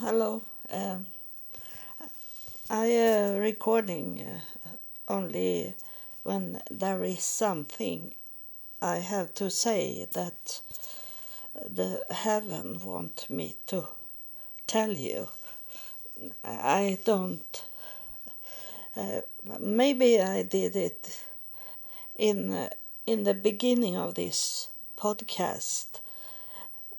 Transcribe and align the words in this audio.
Hello. 0.00 0.42
Um, 0.72 1.06
I 2.68 2.96
uh, 2.96 3.38
recording 3.38 4.20
uh, 4.22 4.68
only 5.06 5.74
when 6.24 6.60
there 6.68 7.04
is 7.04 7.22
something 7.22 8.12
I 8.82 8.96
have 8.96 9.34
to 9.34 9.50
say 9.50 10.08
that 10.12 10.60
the 11.54 12.02
heaven 12.10 12.80
want 12.84 13.30
me 13.30 13.54
to 13.68 13.86
tell 14.66 14.92
you. 14.92 15.28
I 16.44 16.98
don't. 17.04 17.64
Uh, 18.96 19.20
maybe 19.60 20.20
I 20.20 20.42
did 20.42 20.74
it 20.74 21.22
in 22.16 22.52
uh, 22.52 22.68
in 23.06 23.22
the 23.22 23.34
beginning 23.34 23.96
of 23.96 24.16
this 24.16 24.70
podcast 24.96 26.00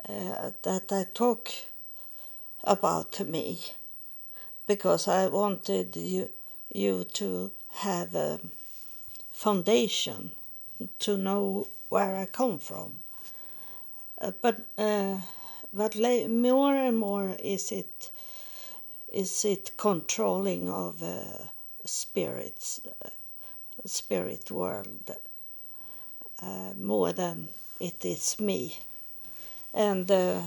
uh, 0.08 0.52
that 0.64 0.94
I 0.94 1.06
talk 1.14 1.52
about 2.66 3.20
me 3.28 3.60
because 4.68 5.08
I 5.08 5.28
wanted 5.28 5.96
you 5.96 6.30
you 6.74 7.06
to 7.14 7.52
have 7.70 8.16
a 8.16 8.40
foundation 9.32 10.32
to 11.00 11.18
know 11.18 11.68
where 11.90 12.16
I 12.16 12.26
come 12.26 12.60
from. 12.60 12.96
Uh, 14.20 14.32
but 14.42 14.62
uh, 14.78 15.18
but 15.74 15.96
more 16.30 16.76
and 16.76 16.98
more 16.98 17.36
is 17.44 17.72
it 17.72 18.10
is 19.12 19.46
it 19.46 19.78
controlling 19.78 20.70
of 20.70 21.02
uh, 21.04 21.22
spirits 21.86 22.82
uh, 22.86 23.10
spirit 23.86 24.50
world 24.52 25.12
uh, 26.42 26.74
more 26.78 27.14
than 27.14 27.50
it 27.80 28.04
is 28.04 28.40
me 28.40 28.78
and 29.74 30.10
uh, 30.10 30.42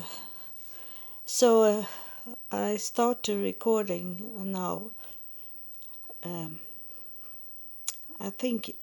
so 1.24 1.87
I 2.50 2.77
start 2.77 3.23
the 3.23 3.37
recording 3.37 4.32
now. 4.52 4.91
Um, 6.23 6.60
I 8.20 8.30
think 8.30 8.74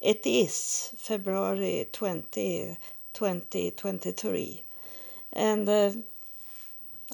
it 0.00 0.26
is 0.26 0.90
February 0.96 1.88
20, 1.92 2.76
2023. 3.12 4.62
And 5.32 5.68
uh, 5.68 5.92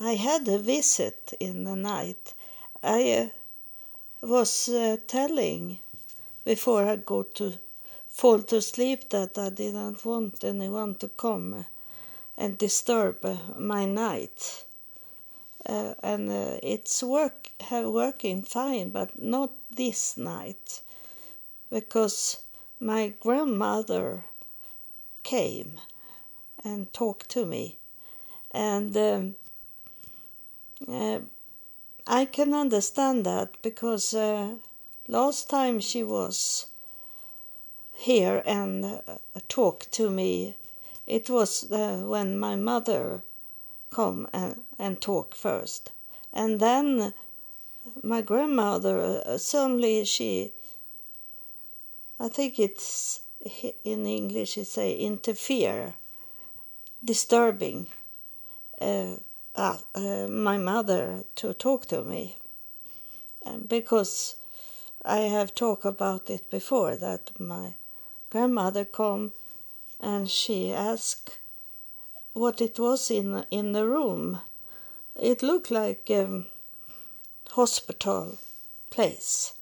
I 0.00 0.14
had 0.14 0.48
a 0.48 0.58
visit 0.58 1.34
in 1.38 1.64
the 1.64 1.76
night. 1.76 2.34
I 2.82 3.30
uh, 4.22 4.26
was 4.26 4.68
uh, 4.68 4.96
telling 5.06 5.78
before 6.44 6.84
I 6.86 6.96
go 6.96 7.22
to 7.22 7.54
fall 8.08 8.40
to 8.40 8.60
sleep 8.60 9.10
that 9.10 9.38
I 9.38 9.50
didn't 9.50 10.04
want 10.04 10.42
anyone 10.44 10.96
to 10.96 11.08
come 11.08 11.64
and 12.36 12.58
disturb 12.58 13.24
my 13.58 13.84
night 13.84 14.64
uh, 15.66 15.94
and 16.02 16.30
uh, 16.30 16.58
it's 16.62 17.02
work 17.02 17.50
have 17.60 17.86
working 17.86 18.42
fine, 18.42 18.90
but 18.90 19.20
not 19.20 19.50
this 19.70 20.16
night, 20.16 20.80
because 21.70 22.42
my 22.80 23.12
grandmother 23.20 24.24
came 25.22 25.78
and 26.64 26.92
talked 26.92 27.28
to 27.30 27.44
me, 27.44 27.76
and 28.50 28.96
um, 28.96 29.34
uh, 30.88 31.20
I 32.06 32.24
can 32.24 32.54
understand 32.54 33.26
that 33.26 33.50
because 33.62 34.14
last 35.06 35.50
time 35.50 35.80
she 35.80 36.02
was 36.02 36.66
here 37.94 38.42
and 38.46 39.02
talked 39.48 39.92
to 39.92 40.10
me, 40.10 40.56
it 41.06 41.28
was 41.28 41.66
when 41.68 42.38
my 42.38 42.56
mother 42.56 43.22
come 43.90 44.28
and, 44.32 44.62
and 44.78 45.00
talk 45.00 45.34
first. 45.34 45.90
And 46.32 46.60
then 46.60 47.12
my 48.02 48.22
grandmother, 48.22 49.22
uh, 49.26 49.38
suddenly 49.38 50.04
she, 50.04 50.52
I 52.18 52.28
think 52.28 52.58
it's 52.58 53.20
in 53.84 54.06
English, 54.06 54.56
you 54.56 54.64
say 54.64 54.94
interfere, 54.96 55.94
disturbing 57.04 57.86
uh, 58.80 59.16
uh, 59.54 59.78
uh, 59.94 60.26
my 60.28 60.58
mother 60.58 61.24
to 61.36 61.52
talk 61.54 61.86
to 61.86 62.04
me. 62.04 62.36
Because 63.66 64.36
I 65.04 65.20
have 65.20 65.54
talked 65.54 65.86
about 65.86 66.28
it 66.28 66.50
before, 66.50 66.94
that 66.96 67.30
my 67.40 67.74
grandmother 68.28 68.84
come 68.84 69.32
and 69.98 70.30
she 70.30 70.70
asked 70.70 71.38
what 72.32 72.60
it 72.60 72.78
was 72.78 73.10
in 73.10 73.44
in 73.50 73.72
the 73.72 73.86
room. 73.86 74.40
It 75.16 75.42
looked 75.42 75.70
like 75.70 76.08
a 76.10 76.44
hospital 77.50 78.38
place, 78.90 79.52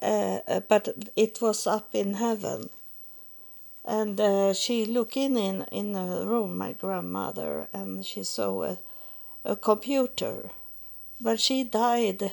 uh, 0.00 0.38
uh, 0.48 0.60
but 0.60 0.88
it 1.16 1.40
was 1.40 1.66
up 1.66 1.94
in 1.94 2.14
heaven. 2.14 2.70
And 3.84 4.20
uh, 4.20 4.52
she 4.52 4.84
looked 4.84 5.16
in, 5.16 5.36
in 5.36 5.62
in 5.72 5.92
the 5.92 6.26
room, 6.26 6.56
my 6.56 6.72
grandmother, 6.72 7.68
and 7.72 8.06
she 8.06 8.24
saw 8.24 8.62
a, 8.62 8.78
a 9.44 9.56
computer, 9.56 10.50
but 11.20 11.40
she 11.40 11.64
died 11.64 12.32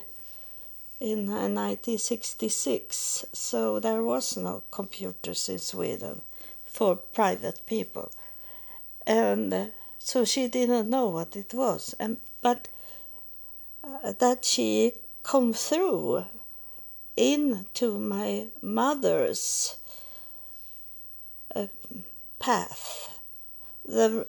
in 1.00 1.26
1966, 1.26 3.24
uh, 3.24 3.26
so 3.32 3.78
there 3.80 4.02
was 4.02 4.36
no 4.36 4.62
computers 4.70 5.48
in 5.48 5.58
Sweden 5.58 6.20
for 6.64 6.96
private 6.96 7.64
people 7.66 8.10
and 9.08 9.52
uh, 9.54 9.66
so 9.98 10.24
she 10.24 10.48
didn't 10.48 10.90
know 10.90 11.08
what 11.08 11.34
it 11.34 11.54
was. 11.54 11.94
And 11.98 12.18
but 12.42 12.68
uh, 13.82 14.12
that 14.18 14.44
she 14.44 14.92
come 15.22 15.52
through 15.52 16.26
into 17.16 17.98
my 17.98 18.48
mother's 18.62 19.76
uh, 21.56 21.66
path. 22.38 23.18
The 23.84 24.26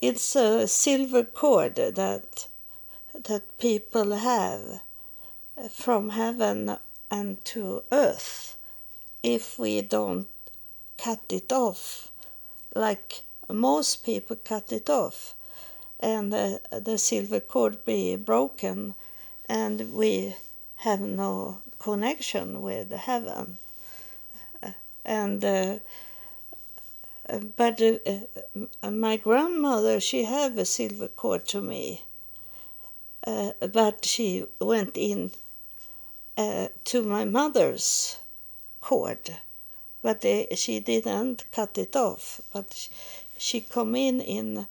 it's 0.00 0.34
a 0.34 0.66
silver 0.66 1.22
cord 1.22 1.76
that 1.76 2.46
that 3.28 3.58
people 3.58 4.16
have 4.16 4.80
from 5.70 6.08
heaven 6.08 6.78
and 7.10 7.44
to 7.44 7.84
earth. 7.92 8.56
If 9.22 9.58
we 9.58 9.82
don't 9.82 10.26
cut 10.98 11.20
it 11.30 11.52
off 11.52 12.10
like 12.74 13.22
most 13.48 14.04
people 14.04 14.36
cut 14.36 14.72
it 14.72 14.88
off 14.88 15.34
and 16.00 16.32
uh, 16.34 16.58
the 16.70 16.98
silver 16.98 17.40
cord 17.40 17.84
be 17.84 18.16
broken 18.16 18.94
and 19.48 19.92
we 19.92 20.34
have 20.76 21.00
no 21.00 21.62
connection 21.78 22.62
with 22.62 22.90
heaven. 22.92 23.58
And 25.04 25.44
uh, 25.44 25.78
but 27.56 27.80
uh, 27.80 28.90
my 28.90 29.16
grandmother 29.16 29.98
she 29.98 30.24
have 30.24 30.58
a 30.58 30.64
silver 30.64 31.08
cord 31.08 31.46
to 31.46 31.62
me 31.62 32.02
uh, 33.26 33.52
but 33.72 34.04
she 34.04 34.44
went 34.60 34.96
in 34.96 35.30
uh, 36.36 36.68
to 36.84 37.02
my 37.02 37.24
mother's 37.24 38.18
cord 38.80 39.38
but 40.02 40.22
uh, 40.24 40.54
she 40.54 40.80
didn't 40.80 41.44
cut 41.50 41.78
it 41.78 41.96
off 41.96 42.42
but 42.52 42.88
she 43.36 43.60
come 43.60 43.94
in 43.94 44.20
in 44.20 44.66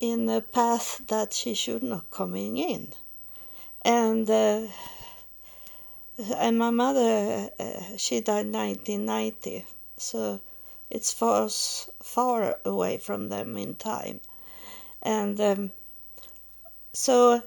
in 0.00 0.28
a 0.28 0.40
path 0.40 1.02
that 1.08 1.32
she 1.32 1.54
should 1.54 1.82
not 1.82 2.10
coming 2.10 2.56
in. 2.56 2.92
And 3.82 4.28
uh, 4.30 4.66
and 6.36 6.58
my 6.58 6.70
mother 6.70 7.50
uh, 7.58 7.96
she 7.96 8.20
died 8.20 8.52
1990 8.52 9.66
so 9.96 10.40
it's 10.90 11.12
far 11.12 11.48
far 11.48 12.58
away 12.64 12.98
from 12.98 13.28
them 13.28 13.56
in 13.56 13.74
time. 13.76 14.20
And 15.02 15.40
um, 15.40 15.72
so 16.92 17.42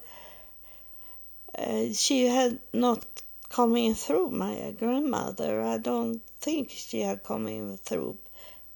uh, 1.58 1.94
she 1.94 2.28
had 2.28 2.60
not 2.72 3.04
coming 3.50 3.94
through 3.94 4.30
my 4.30 4.74
grandmother. 4.80 5.62
I 5.62 5.78
don't 5.78 6.22
think 6.40 6.70
she 6.70 7.02
had 7.02 7.24
coming 7.24 7.78
through 7.78 8.18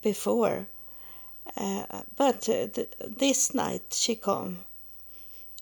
before 0.02 0.68
uh, 1.56 2.02
but 2.16 2.50
uh, 2.50 2.68
th- 2.68 2.94
this 3.00 3.54
night 3.54 3.94
she 3.94 4.16
come 4.16 4.58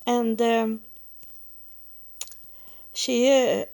and 0.06 0.42
um, 0.42 0.82
she 2.94 3.30
uh, 3.30 3.66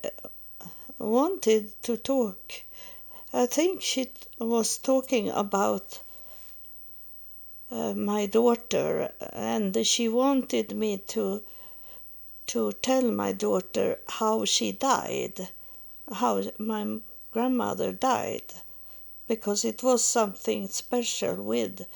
wanted 0.97 1.81
to 1.83 1.97
talk. 1.97 2.63
I 3.33 3.45
think 3.45 3.81
she 3.81 4.05
t- 4.05 4.11
was 4.39 4.77
talking 4.77 5.29
about 5.29 6.01
uh, 7.69 7.93
my 7.93 8.25
daughter, 8.25 9.11
and 9.33 9.85
she 9.85 10.07
wanted 10.07 10.75
me 10.75 10.97
to 10.97 11.41
to 12.47 12.71
tell 12.73 13.09
my 13.11 13.31
daughter 13.31 13.99
how 14.09 14.43
she 14.43 14.71
died, 14.71 15.49
how 16.11 16.43
my 16.57 16.97
grandmother 17.31 17.91
died 17.93 18.53
because 19.31 19.63
it 19.63 19.81
was 19.81 20.03
something 20.03 20.67
special 20.67 21.35
with 21.35 21.87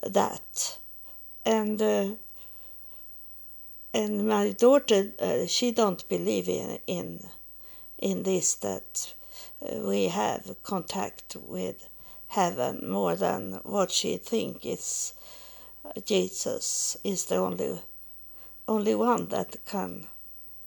that. 0.00 0.78
And 1.44 1.82
uh, 1.82 2.10
and 3.92 4.28
my 4.28 4.52
daughter, 4.52 5.12
uh, 5.18 5.46
she 5.46 5.72
don't 5.72 6.08
believe 6.08 6.48
in 6.48 6.78
in 6.86 7.08
in 7.98 8.22
this 8.22 8.54
that 8.66 9.14
uh, 9.60 9.80
we 9.90 10.04
have 10.06 10.54
contact 10.62 11.36
with 11.56 11.88
heaven 12.28 12.88
more 12.88 13.16
than 13.16 13.42
what 13.64 13.90
she 13.90 14.16
think 14.16 14.64
is 14.64 15.14
uh, 15.84 16.00
Jesus 16.04 16.96
is 17.02 17.24
the 17.24 17.38
only 17.46 17.80
only 18.68 18.94
one 18.94 19.26
that 19.30 19.56
can 19.66 20.06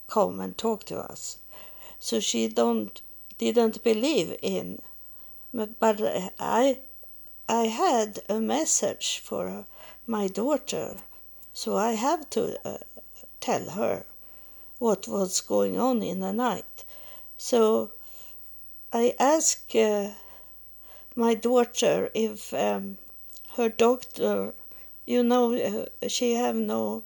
come 0.08 0.42
and 0.42 0.58
talk 0.58 0.84
to 0.88 0.98
us. 1.12 1.38
So 2.00 2.20
she 2.20 2.50
don't 2.50 3.02
didn't 3.38 3.82
believe 3.84 4.38
in, 4.42 4.82
but 5.54 5.80
but 5.80 6.00
I 6.40 6.80
I 7.48 7.64
had 7.66 8.20
a 8.30 8.40
message 8.40 9.20
for 9.20 9.66
my 10.06 10.28
daughter, 10.28 10.98
so 11.54 11.76
I 11.76 11.94
have 11.94 12.30
to 12.32 12.60
uh, 12.68 12.78
tell 13.40 13.72
her 13.72 14.06
what 14.78 15.08
was 15.08 15.42
going 15.42 15.80
on 15.80 16.04
in 16.04 16.20
the 16.20 16.32
night. 16.32 16.86
So 17.38 17.92
I 18.94 19.16
asked 19.20 19.76
uh, 19.76 20.12
my 21.16 21.34
daughter 21.34 22.10
if 22.14 22.54
um, 22.54 22.98
her 23.58 23.70
doctor, 23.70 24.54
you 25.06 25.24
know, 25.24 25.54
uh, 25.56 26.08
she 26.08 26.34
have 26.34 26.56
no 26.56 27.04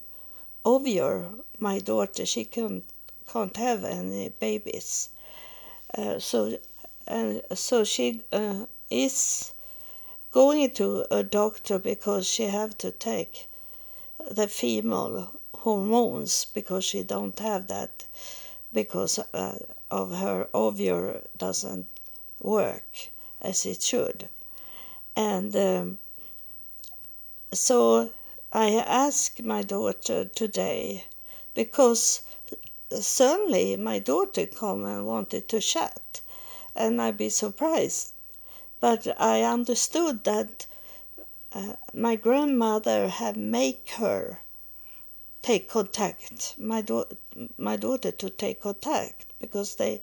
ovule. 0.64 1.44
My 1.58 1.78
daughter, 1.78 2.26
she 2.26 2.44
can 2.44 2.82
can't 3.26 3.56
have 3.56 3.84
any 3.84 4.28
babies. 4.28 5.08
Uh, 5.96 6.18
so 6.18 6.58
and 7.06 7.42
so 7.52 7.84
she 7.84 8.22
uh, 8.32 8.66
is 8.90 9.52
going 10.32 10.70
to 10.70 11.06
a 11.10 11.22
doctor 11.22 11.78
because 11.78 12.26
she 12.26 12.44
have 12.44 12.76
to 12.78 12.90
take 12.90 13.46
the 14.30 14.48
female 14.48 15.32
hormones 15.54 16.44
because 16.46 16.84
she 16.84 17.02
don't 17.02 17.38
have 17.38 17.66
that 17.68 18.04
because 18.72 19.18
uh, 19.32 19.58
of 19.90 20.16
her 20.16 20.48
ovule 20.52 21.20
doesn't 21.36 21.86
work 22.40 23.10
as 23.40 23.64
it 23.64 23.82
should. 23.82 24.28
And 25.16 25.54
um, 25.54 25.98
so 27.54 28.10
i 28.52 28.70
asked 28.74 29.42
my 29.42 29.62
daughter 29.62 30.24
today 30.24 31.04
because 31.54 32.22
suddenly 32.90 33.76
my 33.76 33.98
daughter 34.00 34.46
come 34.46 34.84
and 34.84 35.06
wanted 35.06 35.48
to 35.48 35.60
chat 35.60 36.20
and 36.74 37.00
i'd 37.00 37.16
be 37.16 37.28
surprised. 37.28 38.12
But 38.80 39.06
i 39.20 39.42
understood 39.42 40.24
that 40.24 40.66
uh, 41.52 41.74
my 41.92 42.16
grandmother 42.16 43.08
had 43.08 43.36
make 43.36 43.90
her 43.90 44.40
take 45.42 45.68
contact 45.68 46.54
my, 46.58 46.82
my 47.58 47.76
daughter 47.76 48.10
to 48.10 48.30
take 48.30 48.60
contact 48.60 49.26
because 49.38 49.76
they 49.76 50.00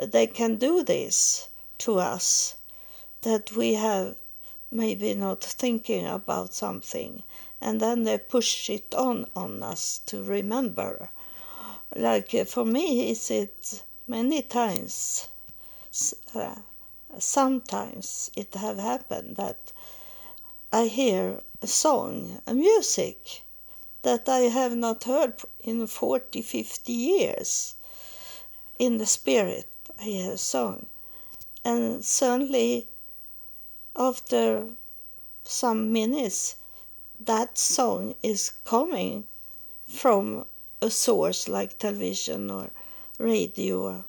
they 0.00 0.26
can 0.26 0.56
do 0.56 0.82
this 0.84 1.48
to 1.78 1.98
us 1.98 2.54
that 3.22 3.52
we 3.52 3.74
have 3.74 4.14
maybe 4.70 5.14
not 5.14 5.42
thinking 5.42 6.06
about 6.06 6.54
something 6.54 7.22
and 7.60 7.80
then 7.80 8.04
they 8.04 8.16
push 8.18 8.70
it 8.70 8.94
on 8.94 9.26
on 9.34 9.62
us 9.62 10.00
to 10.06 10.22
remember. 10.22 11.10
Like 11.96 12.30
for 12.46 12.64
me 12.64 13.10
is 13.10 13.30
it 13.30 13.82
many 14.06 14.42
times 14.42 15.26
uh, 16.34 16.54
sometimes 17.18 18.30
it 18.36 18.54
have 18.54 18.78
happened 18.78 19.36
that 19.36 19.72
i 20.72 20.84
hear 20.86 21.40
a 21.62 21.66
song 21.66 22.40
a 22.46 22.54
music 22.54 23.42
that 24.02 24.28
I 24.28 24.40
have 24.58 24.76
not 24.76 25.04
heard 25.04 25.34
in 25.60 25.86
40, 25.86 26.40
50 26.42 26.92
years. 26.92 27.74
In 28.78 28.98
the 28.98 29.06
spirit, 29.06 29.68
I 29.98 30.04
hear 30.04 30.32
a 30.32 30.38
song. 30.38 30.86
And 31.64 32.04
suddenly, 32.04 32.86
after 33.96 34.68
some 35.42 35.92
minutes, 35.92 36.56
that 37.18 37.58
song 37.58 38.14
is 38.22 38.52
coming 38.64 39.24
from 39.86 40.46
a 40.80 40.90
source 40.90 41.48
like 41.48 41.78
television 41.78 42.50
or 42.50 42.70
radio 43.18 44.04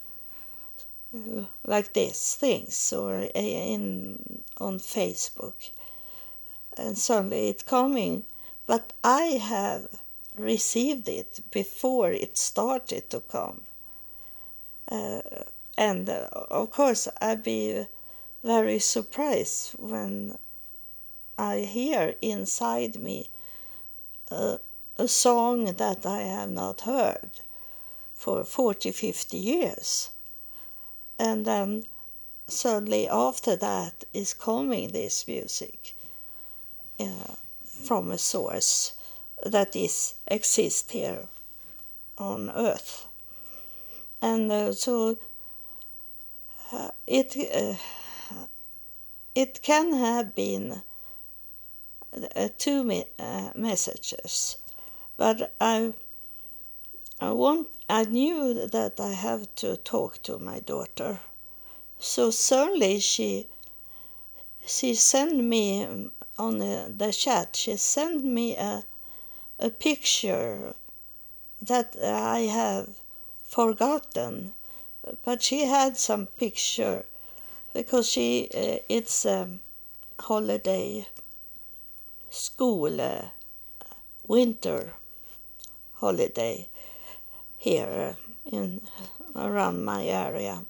uh, 1.13 1.45
like 1.65 1.93
this 1.93 2.35
things 2.35 2.93
or 2.93 3.27
in 3.33 4.43
on 4.57 4.79
Facebook 4.79 5.71
and 6.77 6.97
suddenly 6.97 7.49
it's 7.49 7.63
coming 7.63 8.23
but 8.65 8.93
I 9.03 9.39
have 9.41 9.87
received 10.39 11.09
it 11.09 11.41
before 11.51 12.11
it 12.11 12.37
started 12.37 13.09
to 13.09 13.19
come. 13.19 13.61
Uh, 14.89 15.21
and 15.77 16.09
uh, 16.09 16.27
of 16.49 16.71
course, 16.71 17.07
I'd 17.21 17.43
be 17.43 17.85
very 18.43 18.79
surprised 18.79 19.71
when 19.79 20.37
I 21.37 21.59
hear 21.59 22.15
inside 22.21 22.95
me 22.95 23.29
a, 24.31 24.59
a 24.97 25.07
song 25.07 25.65
that 25.65 26.05
I 26.05 26.21
have 26.21 26.51
not 26.51 26.81
heard 26.81 27.31
for 28.13 28.43
40, 28.43 28.91
50 28.91 29.37
years. 29.37 30.11
And 31.19 31.45
then 31.45 31.83
suddenly 32.47 33.07
after 33.07 33.55
that 33.57 34.05
is 34.13 34.33
coming 34.33 34.87
this 34.89 35.27
music. 35.27 35.93
Yeah 36.97 37.35
from 37.79 38.11
a 38.11 38.17
source 38.17 38.93
that 39.45 39.75
is 39.75 40.15
exist 40.27 40.91
here 40.91 41.27
on 42.17 42.49
earth 42.49 43.07
and 44.21 44.51
uh, 44.51 44.73
so 44.73 45.17
uh, 46.73 46.89
it 47.07 47.35
uh, 47.55 47.75
it 49.33 49.61
can 49.61 49.93
have 49.93 50.35
been 50.35 50.81
uh, 52.35 52.49
two 52.57 52.83
me 52.83 53.05
uh, 53.17 53.49
messages 53.55 54.57
but 55.15 55.55
i 55.61 55.93
i 57.21 57.31
want 57.31 57.67
i 57.89 58.03
knew 58.03 58.67
that 58.67 58.99
i 58.99 59.11
have 59.11 59.43
to 59.55 59.75
talk 59.77 60.21
to 60.21 60.37
my 60.37 60.59
daughter. 60.59 61.19
So 61.99 62.31
suddenly 62.31 62.99
she 62.99 63.47
she 64.65 64.93
sent 64.93 65.35
me 65.35 66.11
on 66.37 66.59
the 66.59 67.11
chat, 67.11 67.55
she 67.55 67.75
sent 67.75 68.23
me 68.23 68.55
a, 68.55 68.85
a 69.59 69.69
picture 69.69 70.73
that 71.61 71.97
I 72.01 72.41
have 72.41 72.87
forgotten, 73.43 74.53
but 75.25 75.41
she 75.41 75.65
had 75.65 75.97
some 75.97 76.27
picture 76.27 77.03
because 77.73 78.07
she 78.07 78.49
uh, 78.53 78.77
it's 78.87 79.25
a 79.25 79.49
holiday 80.19 81.07
school 82.29 83.01
uh, 83.01 83.29
winter 84.27 84.93
holiday 85.95 86.67
here 87.59 88.15
in 88.51 88.81
around 89.35 89.85
my 89.85 90.05
area. 90.05 90.63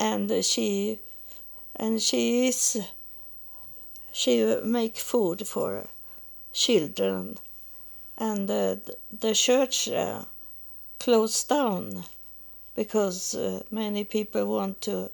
And 0.00 0.44
she 0.44 0.98
and 1.76 2.02
she 2.02 2.48
is 2.48 2.78
she 4.10 4.60
make 4.64 4.96
food 4.96 5.46
for 5.46 5.86
children. 6.52 7.38
And 8.16 8.48
the 8.48 9.34
church 9.34 9.88
uh, 9.88 10.24
closed 10.98 11.48
down 11.48 12.04
because 12.74 13.34
uh, 13.34 13.62
many 13.70 14.02
people 14.04 14.46
want 14.46 14.80
to 14.82 15.10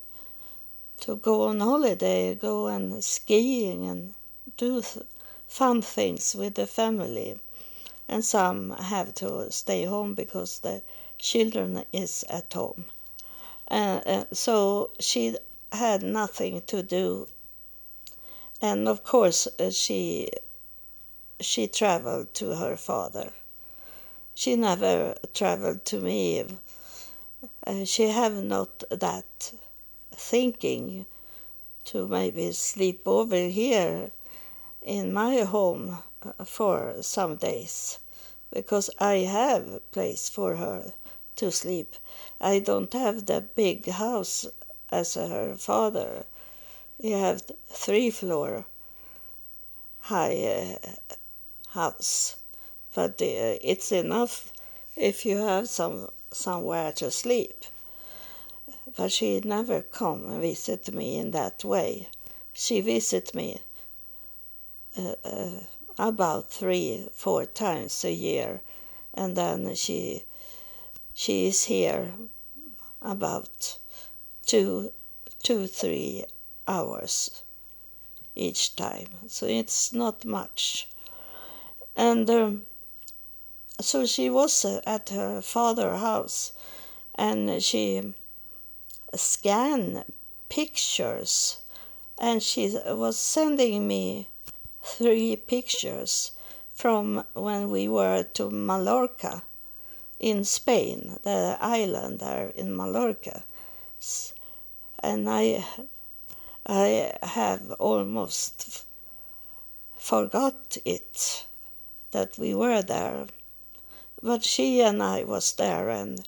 to 1.00 1.16
go 1.16 1.48
on 1.48 1.60
holiday, 1.60 2.34
go 2.34 2.68
and 2.68 3.02
skiing 3.02 3.86
and 3.86 4.14
do 4.56 4.80
th- 4.80 5.04
fun 5.46 5.82
things 5.82 6.34
with 6.34 6.54
the 6.54 6.66
family, 6.66 7.38
and 8.08 8.24
some 8.24 8.70
have 8.70 9.14
to 9.14 9.50
stay 9.50 9.84
home 9.84 10.14
because 10.14 10.60
the 10.60 10.82
children 11.18 11.84
is 11.92 12.24
at 12.28 12.52
home. 12.52 12.84
Uh, 13.70 14.00
uh 14.06 14.24
so 14.32 14.90
she 15.00 15.36
had 15.72 16.02
nothing 16.02 16.62
to 16.66 16.82
do. 16.82 17.26
And 18.60 18.88
of 18.88 19.04
course 19.04 19.48
uh, 19.58 19.70
she 19.70 20.30
she 21.40 21.66
traveled 21.66 22.34
to 22.34 22.54
her 22.56 22.76
father. 22.76 23.32
She 24.34 24.56
never 24.56 25.16
traveled 25.32 25.84
to 25.86 26.00
me. 26.00 26.44
Uh, 27.66 27.84
she 27.84 28.08
have 28.08 28.42
not 28.42 28.84
that 28.90 29.52
thinking 30.12 31.06
to 31.84 32.06
maybe 32.08 32.52
sleep 32.52 33.02
over 33.06 33.48
here 33.48 34.10
in 34.82 35.12
my 35.12 35.42
home 35.42 35.98
for 36.44 37.02
some 37.02 37.36
days 37.36 37.98
because 38.52 38.90
I 38.98 39.16
have 39.18 39.68
a 39.68 39.80
place 39.80 40.28
for 40.28 40.56
her 40.56 40.92
to 41.36 41.50
sleep. 41.50 41.96
I 42.40 42.58
don't 42.58 42.92
have 42.92 43.26
the 43.26 43.40
big 43.40 43.88
house 43.88 44.46
as 44.90 45.14
her 45.14 45.56
father 45.56 46.24
you 47.00 47.16
have 47.16 47.42
three 47.66 48.10
floor 48.10 48.64
high 50.00 50.78
uh, 50.82 50.88
house, 51.70 52.36
but 52.94 53.20
uh, 53.20 53.58
it's 53.60 53.90
enough 53.90 54.52
if 54.96 55.26
you 55.26 55.38
have 55.38 55.68
some 55.68 56.08
somewhere 56.30 56.92
to 56.92 57.10
sleep. 57.10 57.64
But 58.96 59.12
she 59.12 59.40
never 59.40 59.80
come 59.82 60.26
and 60.26 60.40
visit 60.40 60.92
me 60.94 61.18
in 61.18 61.32
that 61.32 61.64
way. 61.64 62.08
She 62.52 62.80
visit 62.80 63.34
me 63.34 63.58
uh, 64.96 65.14
uh, 65.24 65.60
about 65.98 66.50
three, 66.50 67.08
four 67.14 67.46
times 67.46 68.04
a 68.04 68.12
year, 68.12 68.60
and 69.12 69.36
then 69.36 69.74
she 69.74 70.24
she 71.14 71.46
is 71.46 71.64
here 71.64 72.12
about 73.00 73.78
two, 74.44 74.92
two, 75.42 75.66
three 75.66 76.24
hours 76.66 77.42
each 78.34 78.74
time. 78.74 79.06
So 79.28 79.46
it's 79.46 79.92
not 79.92 80.24
much. 80.24 80.88
And 81.94 82.28
um, 82.28 82.62
so 83.80 84.06
she 84.06 84.28
was 84.28 84.64
at 84.86 85.10
her 85.10 85.40
father's 85.40 86.00
house 86.00 86.52
and 87.14 87.62
she 87.62 88.14
scanned 89.14 90.04
pictures 90.48 91.60
and 92.18 92.42
she 92.42 92.76
was 92.86 93.18
sending 93.18 93.86
me 93.86 94.28
three 94.84 95.34
pictures 95.34 96.32
from 96.74 97.24
when 97.32 97.70
we 97.70 97.88
were 97.88 98.22
to 98.22 98.50
Mallorca 98.50 99.42
in 100.20 100.44
Spain, 100.44 101.18
the 101.22 101.56
island 101.60 102.20
there 102.20 102.50
in 102.50 102.76
Mallorca. 102.76 103.44
And 105.02 105.28
I 105.28 105.64
I 106.66 107.12
have 107.22 107.72
almost 107.72 108.84
forgot 109.96 110.76
it 110.84 111.46
that 112.10 112.38
we 112.38 112.54
were 112.54 112.82
there. 112.82 113.26
But 114.22 114.44
she 114.44 114.80
and 114.80 115.02
I 115.02 115.24
was 115.24 115.52
there 115.52 115.90
and 115.90 116.26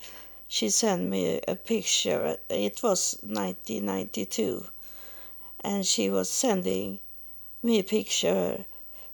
she 0.48 0.70
sent 0.70 1.04
me 1.04 1.40
a 1.46 1.56
picture. 1.56 2.38
It 2.48 2.82
was 2.82 3.18
1992 3.22 4.66
and 5.60 5.86
she 5.86 6.10
was 6.10 6.28
sending 6.28 7.00
me 7.66 7.78
a 7.80 7.84
picture 7.84 8.64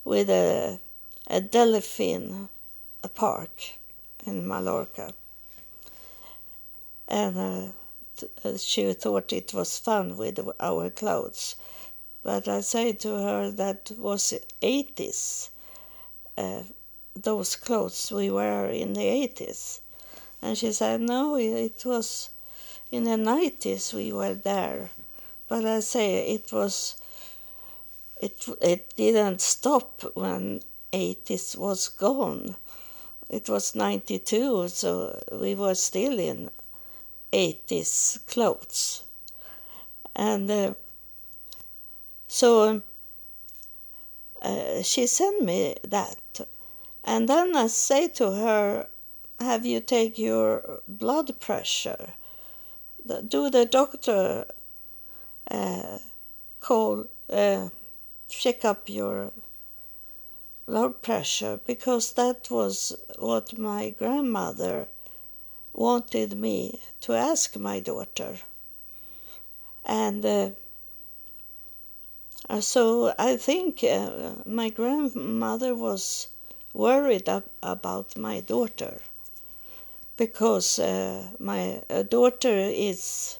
with 0.04 0.30
a, 0.30 0.78
a 1.26 1.40
dolphin 1.40 2.49
a 3.02 3.09
park 3.09 3.78
in 4.26 4.47
Mallorca. 4.47 5.12
And 7.09 7.37
uh, 7.37 7.73
uh, 8.44 8.56
she 8.56 8.92
thought 8.92 9.32
it 9.32 9.52
was 9.52 9.78
fun 9.78 10.16
with 10.16 10.38
our 10.61 10.90
clothes. 10.90 11.56
But 12.23 12.47
I 12.47 12.61
said 12.61 13.00
to 13.00 13.16
her 13.18 13.50
that 13.50 13.90
was 13.99 14.35
80s, 14.62 15.50
uh, 16.38 16.62
those 17.16 17.56
clothes 17.56 18.12
we 18.12 18.30
wear 18.30 18.66
in 18.66 18.92
the 18.92 19.00
80s. 19.00 19.80
And 20.40 20.56
she 20.56 20.73
said, 20.73 21.00
no, 21.00 21.37
it 21.37 21.82
was 21.85 22.30
in 22.90 23.04
the 23.04 23.16
90s 23.16 23.92
we 23.92 24.12
were 24.12 24.35
there. 24.35 24.90
But 25.49 25.64
I 25.64 25.80
say 25.80 26.32
it 26.32 26.52
was, 26.52 26.97
it, 28.22 28.48
it 28.60 28.96
didn't 28.96 29.40
stop 29.40 30.02
when 30.14 30.60
80s 30.92 31.56
was 31.56 31.88
gone. 31.88 32.54
It 33.28 33.48
was 33.48 33.74
92, 33.74 34.68
so 34.68 35.22
we 35.32 35.56
were 35.56 35.74
still 35.74 36.18
in 36.18 36.50
80s 37.32 38.24
clothes. 38.26 39.02
And 40.14 40.48
uh, 40.50 40.74
so 42.28 42.82
uh, 44.40 44.82
she 44.82 45.06
sent 45.06 45.42
me 45.42 45.74
that. 45.82 46.46
And 47.04 47.28
then 47.28 47.56
I 47.56 47.66
say 47.66 48.06
to 48.08 48.30
her, 48.30 48.86
have 49.40 49.66
you 49.66 49.80
take 49.80 50.16
your 50.18 50.80
blood 50.86 51.40
pressure? 51.40 52.14
Do 53.04 53.50
the 53.50 53.66
doctor 53.66 54.46
uh, 55.50 55.98
call, 56.60 57.06
uh, 57.28 57.68
check 58.32 58.64
up 58.64 58.88
your 58.88 59.32
blood 60.66 61.02
pressure? 61.02 61.60
Because 61.66 62.12
that 62.12 62.50
was 62.50 62.96
what 63.18 63.58
my 63.58 63.90
grandmother 63.90 64.88
wanted 65.72 66.36
me 66.36 66.80
to 67.00 67.12
ask 67.14 67.56
my 67.56 67.80
daughter. 67.80 68.38
And 69.84 70.24
uh, 70.24 70.50
uh, 72.48 72.60
so 72.60 73.14
I 73.18 73.36
think 73.36 73.84
uh, 73.84 74.34
my 74.46 74.70
grandmother 74.70 75.74
was 75.74 76.28
worried 76.72 77.28
ab- 77.28 77.50
about 77.62 78.16
my 78.16 78.40
daughter 78.40 79.00
because 80.16 80.78
uh, 80.78 81.28
my 81.38 81.82
uh, 81.90 82.02
daughter 82.02 82.56
is 82.56 83.38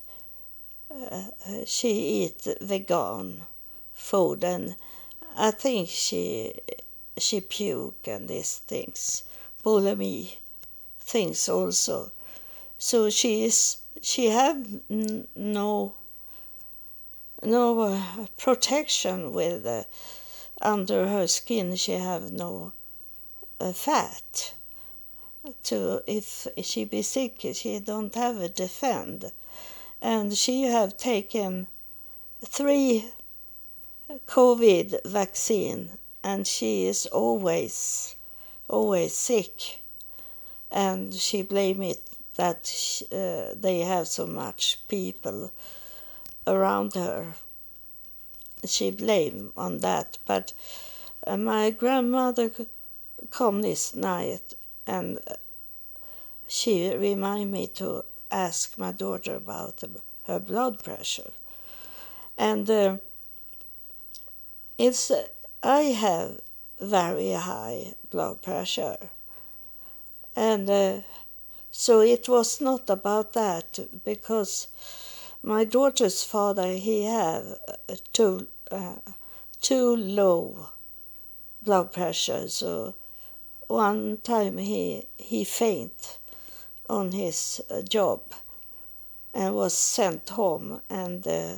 uh, 0.91 1.23
she 1.65 1.91
eats 2.25 2.49
vegan 2.61 3.43
food 4.03 4.43
and 4.45 4.75
I 5.37 5.51
think 5.53 5.89
she 5.89 6.53
she 7.17 7.41
puke 7.41 8.07
and 8.09 8.29
these 8.29 8.59
things 8.67 9.23
bulimi 9.65 10.37
things 11.01 11.49
also. 11.49 12.13
So 12.79 13.11
she 13.11 13.45
is 13.45 13.79
she 14.01 14.27
have 14.27 14.59
no 15.37 15.95
no 17.43 17.81
uh, 17.81 18.27
protection 18.37 19.33
with 19.33 19.67
uh, 19.67 19.85
under 20.61 21.09
her 21.09 21.27
skin. 21.27 21.77
She 21.77 21.93
have 21.93 22.31
no 22.33 22.73
uh, 23.61 23.73
fat. 23.73 24.55
To 25.65 26.03
if 26.07 26.47
she 26.63 26.85
be 26.85 27.03
sick 27.03 27.35
she 27.55 27.79
don't 27.81 28.15
have 28.15 28.37
a 28.37 28.49
defend. 28.49 29.33
And 30.01 30.37
she 30.37 30.63
have 30.63 30.97
taken 30.97 31.69
three 32.45 33.11
covid 34.27 35.01
vaccine 35.05 35.91
and 36.23 36.47
she 36.47 36.87
is 36.87 37.07
always 37.07 38.15
always 38.69 39.15
sick. 39.15 39.81
And 40.71 41.15
she 41.15 41.43
blame 41.43 41.83
it 41.83 42.01
that 42.37 43.03
uh, 43.13 43.55
they 43.55 43.81
have 43.81 44.09
so 44.09 44.27
much 44.27 44.79
people 44.89 45.53
around 46.47 46.95
her. 46.95 47.35
She 48.65 48.91
blame 48.91 49.53
on 49.57 49.79
that, 49.79 50.19
but 50.25 50.55
uh, 51.27 51.37
my 51.37 51.71
grandmother 51.71 52.51
come 53.31 53.61
this 53.61 53.95
night 53.95 54.55
and 54.87 55.19
she 56.49 56.95
remind 56.95 57.51
me 57.53 57.67
to 57.67 58.05
ask 58.31 58.79
my 58.79 58.93
daughter 58.93 59.37
about 59.37 59.83
her 60.27 60.39
blood 60.39 60.83
pressure, 60.83 61.33
and 62.39 62.71
uh, 62.71 62.97
it's 64.83 65.13
I 65.63 65.83
have 66.07 66.41
very 66.81 67.31
high 67.33 67.95
blood 68.11 68.43
pressure, 68.43 68.97
and 70.35 70.69
uh, 70.69 71.03
so 71.71 72.01
it 72.01 72.29
was 72.29 72.61
not 72.61 72.91
about 72.91 73.33
that 73.35 73.79
because 74.05 74.67
my 75.41 75.63
daughter's 75.63 76.25
father 76.25 76.73
he 76.73 77.05
have 77.05 77.45
too 78.13 78.49
uh, 78.73 78.97
too 79.61 79.95
low 79.95 80.71
blood 81.63 81.93
pressure. 81.93 82.49
So 82.49 82.95
one 83.69 84.17
time 84.25 84.59
he 84.59 85.07
he 85.17 85.45
faint 85.45 86.19
on 86.91 87.13
his 87.13 87.63
uh, 87.71 87.83
job 87.83 88.21
and 89.33 89.55
was 89.55 89.75
sent 89.75 90.29
home 90.31 90.81
and 90.91 91.27
uh, 91.27 91.55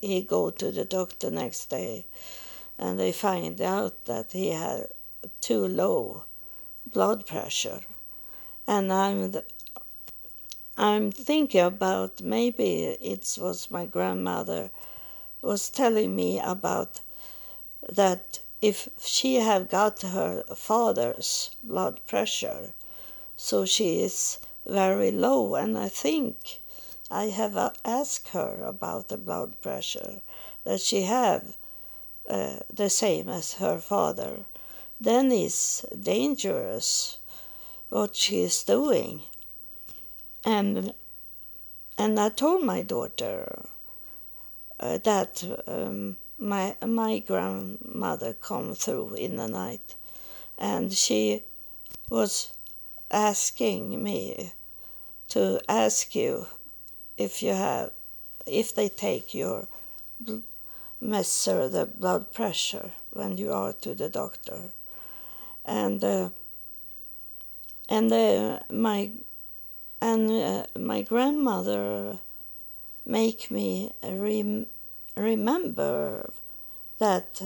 he 0.00 0.22
go 0.28 0.50
to 0.50 0.70
the 0.70 0.84
doctor 0.84 1.30
next 1.30 1.70
day 1.70 2.04
and 2.78 2.98
they 2.98 3.12
find 3.12 3.60
out 3.60 4.04
that 4.04 4.32
he 4.32 4.50
had 4.50 4.86
too 5.40 5.66
low 5.66 6.24
blood 6.86 7.26
pressure. 7.26 7.80
And 8.66 8.92
I'm 8.92 9.34
I'm 10.76 11.10
thinking 11.10 11.60
about 11.60 12.22
maybe 12.22 12.84
it 12.84 13.36
was 13.40 13.70
my 13.70 13.84
grandmother 13.84 14.70
was 15.42 15.70
telling 15.70 16.14
me 16.14 16.38
about 16.38 17.00
that 17.88 18.40
if 18.60 18.88
she 19.00 19.36
have 19.36 19.68
got 19.68 20.02
her 20.02 20.42
father's 20.54 21.50
blood 21.62 22.00
pressure, 22.06 22.72
so 23.36 23.64
she 23.64 24.00
is 24.02 24.38
very 24.66 25.10
low, 25.10 25.54
and 25.54 25.78
I 25.78 25.88
think 25.88 26.60
I 27.10 27.26
have 27.26 27.56
asked 27.84 28.28
her 28.28 28.64
about 28.64 29.08
the 29.08 29.16
blood 29.16 29.60
pressure 29.60 30.20
that 30.64 30.80
she 30.80 31.02
have 31.02 31.56
uh, 32.28 32.58
the 32.72 32.90
same 32.90 33.28
as 33.28 33.54
her 33.54 33.78
father, 33.78 34.40
then 35.00 35.32
it's 35.32 35.84
dangerous 35.98 37.18
what 37.88 38.14
she 38.14 38.40
is 38.40 38.62
doing. 38.62 39.22
And 40.44 40.92
and 41.96 42.20
I 42.20 42.28
told 42.28 42.62
my 42.64 42.82
daughter 42.82 43.64
uh, 44.78 44.98
that 44.98 45.44
um, 45.66 46.16
my 46.38 46.76
my 46.86 47.18
grandmother 47.18 48.34
come 48.34 48.74
through 48.74 49.14
in 49.14 49.36
the 49.36 49.48
night, 49.48 49.94
and 50.58 50.92
she 50.92 51.42
was 52.10 52.52
asking 53.10 54.02
me 54.02 54.52
to 55.28 55.60
ask 55.68 56.14
you 56.14 56.46
if 57.16 57.42
you 57.42 57.52
have 57.52 57.90
if 58.46 58.74
they 58.74 58.88
take 58.88 59.34
your 59.34 59.66
measure 61.00 61.68
the 61.68 61.86
blood 61.86 62.32
pressure 62.32 62.92
when 63.12 63.38
you 63.38 63.52
are 63.52 63.72
to 63.72 63.94
the 63.94 64.08
doctor 64.08 64.70
and 65.64 66.02
uh, 66.02 66.30
and 67.88 68.12
uh, 68.12 68.58
my 68.70 69.10
and 70.00 70.30
uh, 70.30 70.64
my 70.78 71.02
grandmother 71.02 72.18
make 73.04 73.50
me 73.50 73.92
rem- 74.02 74.66
remember 75.16 76.30
that 76.98 77.42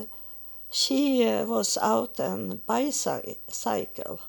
she 0.71 1.27
uh, 1.27 1.45
was 1.45 1.77
out 1.79 2.19
on 2.21 2.61
bicycle. 2.67 4.21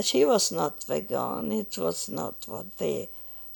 She 0.00 0.24
was 0.24 0.50
not 0.50 0.84
vegan. 0.84 1.52
It 1.52 1.76
was 1.76 2.08
not 2.08 2.44
what 2.46 2.78
they 2.78 3.10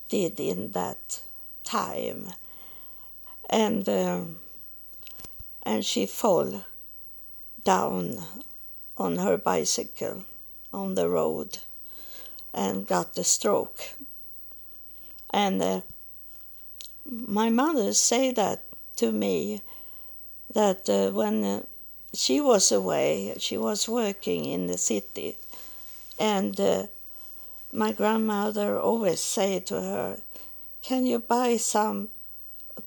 did 0.09 0.39
in 0.39 0.73
that 0.73 1.21
time, 1.65 2.33
and 3.49 3.89
um, 3.89 4.37
and 5.67 5.85
she 5.85 6.07
fall 6.07 6.63
down 7.65 8.23
on 8.97 9.19
her 9.19 9.37
bicycle 9.37 10.25
on 10.73 10.95
the 10.95 11.09
road 11.09 11.59
and 12.55 12.87
got 12.87 13.19
a 13.19 13.25
stroke. 13.25 13.81
And 15.31 15.61
uh, 15.61 15.81
my 17.05 17.51
mother 17.51 17.93
said 17.93 18.37
that 18.37 18.63
to 18.97 19.11
me 19.11 19.61
that 20.55 20.89
uh, 20.89 21.11
when 21.11 21.43
uh, 21.43 21.63
she 22.15 22.41
was 22.41 22.71
away, 22.71 23.35
she 23.39 23.59
was 23.59 23.89
working 23.89 24.45
in 24.45 24.69
the 24.69 24.79
city, 24.79 25.37
and 26.19 26.59
uh, 26.61 26.87
my 27.73 27.93
grandmother 27.93 28.79
always 28.79 29.21
said 29.21 29.67
to 29.67 29.81
her, 29.81 30.21
"Can 30.81 31.05
you 31.05 31.19
buy 31.19 31.59
some 31.59 32.09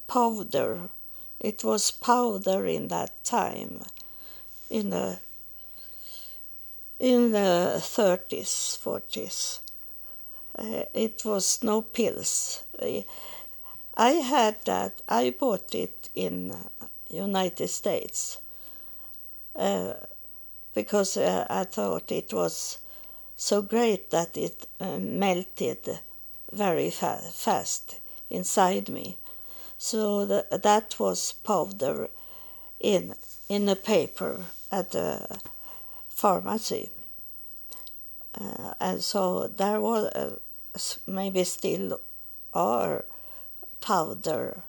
powder?" 0.08 0.90
It 1.39 1.63
was 1.63 1.91
powder 1.91 2.65
in 2.65 2.89
that 2.89 3.24
time, 3.24 3.84
in 4.69 4.89
the 4.89 5.19
in 7.00 7.31
the 7.31 7.75
30s, 7.77 8.77
40s. 8.77 9.60
Uh, 10.58 10.84
it 10.93 11.24
was 11.24 11.63
no 11.63 11.81
pills. 11.81 12.63
I 13.96 14.10
had 14.10 14.58
that. 14.65 15.01
I 15.08 15.29
bought 15.29 15.74
it 15.74 16.10
in 16.13 16.53
United 17.10 17.69
States 17.69 18.39
uh, 19.55 19.93
because 20.74 21.15
uh, 21.17 21.48
I 21.50 21.63
thought 21.63 22.12
it 22.12 22.34
was 22.34 22.79
so 23.38 23.62
great 23.62 24.10
that 24.10 24.36
it 24.36 24.67
uh, 24.79 24.98
melted 25.00 26.00
very 26.51 26.89
fa- 26.89 27.22
fast 27.31 28.00
inside 28.29 28.89
me. 28.89 29.17
So 29.82 30.26
the, 30.26 30.46
that 30.52 31.00
was 31.00 31.32
powder 31.32 32.10
in 32.82 33.16
in 33.48 33.70
a 33.70 33.78
paper 33.78 34.46
at 34.70 34.92
the 34.92 35.40
pharmacy. 36.10 36.90
Uh, 38.36 38.74
and 38.82 39.02
so 39.02 39.48
there 39.48 39.80
was 39.80 40.06
uh, 40.08 40.36
maybe 41.08 41.46
still 41.46 42.02
are 42.54 43.06
powder 43.80 44.64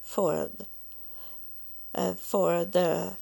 for 0.00 0.50
uh, 1.94 2.14
for 2.14 2.64
the 2.64 3.16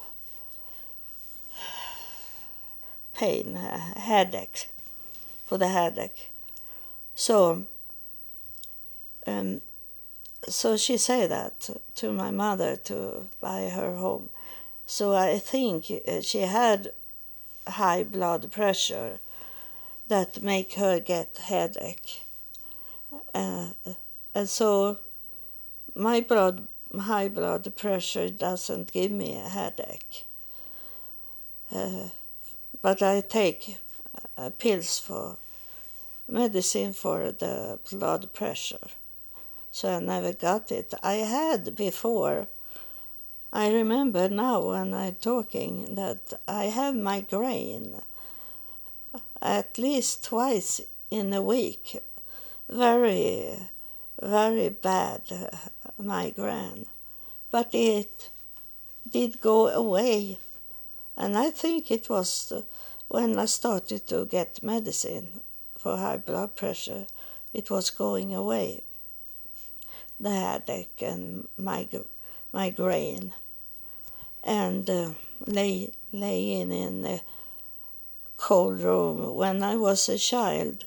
pain 3.12 3.54
uh, 3.56 3.98
headache 4.00 4.70
for 5.44 5.58
the 5.58 5.68
headache 5.68 6.30
so 7.14 7.66
um, 9.26 9.60
so 10.48 10.76
she 10.76 10.96
said 10.96 11.30
that 11.30 11.70
to 11.94 12.12
my 12.12 12.30
mother 12.30 12.76
to 12.76 13.28
buy 13.40 13.68
her 13.68 13.96
home 13.96 14.28
so 14.86 15.14
i 15.14 15.38
think 15.38 15.90
uh, 16.06 16.20
she 16.20 16.40
had 16.40 16.92
high 17.66 18.04
blood 18.04 18.50
pressure 18.52 19.18
that 20.08 20.42
make 20.42 20.74
her 20.74 21.00
get 21.00 21.38
headache. 21.44 22.26
Uh, 23.34 23.68
and 24.34 24.48
so 24.48 24.98
my 25.94 26.20
blood 26.20 26.66
high 26.98 27.28
blood 27.28 27.74
pressure 27.74 28.28
doesn't 28.30 28.92
give 28.92 29.10
me 29.10 29.36
a 29.36 29.48
headache. 29.48 30.24
Uh, 31.74 32.08
but 32.80 33.02
I 33.02 33.20
take 33.20 33.78
uh, 34.38 34.50
pills 34.50 34.98
for 34.98 35.38
medicine 36.28 36.92
for 36.92 37.32
the 37.32 37.78
blood 37.90 38.32
pressure. 38.32 38.86
So 39.74 39.96
I 39.96 39.98
never 39.98 40.32
got 40.32 40.70
it. 40.70 40.94
I 41.02 41.14
had 41.14 41.74
before 41.74 42.46
I 43.52 43.72
remember 43.72 44.28
now 44.28 44.68
when 44.68 44.94
I'm 44.94 45.16
talking 45.16 45.96
that 45.96 46.32
I 46.46 46.66
have 46.66 46.94
migraine 46.94 48.00
at 49.42 49.76
least 49.76 50.22
twice 50.22 50.80
in 51.10 51.32
a 51.32 51.42
week. 51.42 52.00
Very, 52.68 53.68
very 54.22 54.68
bad 54.68 55.50
migraine. 55.98 56.86
But 57.50 57.70
it 57.72 58.30
did 59.10 59.40
go 59.40 59.66
away. 59.66 60.38
And 61.16 61.36
I 61.36 61.50
think 61.50 61.90
it 61.90 62.08
was 62.08 62.52
when 63.08 63.40
I 63.40 63.46
started 63.46 64.06
to 64.06 64.24
get 64.24 64.62
medicine 64.62 65.40
for 65.76 65.96
high 65.96 66.18
blood 66.18 66.54
pressure, 66.54 67.08
it 67.52 67.72
was 67.72 67.90
going 67.90 68.32
away. 68.32 68.84
The 70.20 70.30
headache 70.30 71.02
and 71.02 71.48
mig- 71.58 72.06
migraine 72.52 73.34
and 74.42 74.88
uh, 74.88 75.10
lay 75.46 75.92
laying 76.12 76.70
in 76.70 77.04
a 77.04 77.20
cold 78.36 78.80
room. 78.80 79.34
When 79.34 79.62
I 79.62 79.76
was 79.76 80.08
a 80.08 80.18
child, 80.18 80.84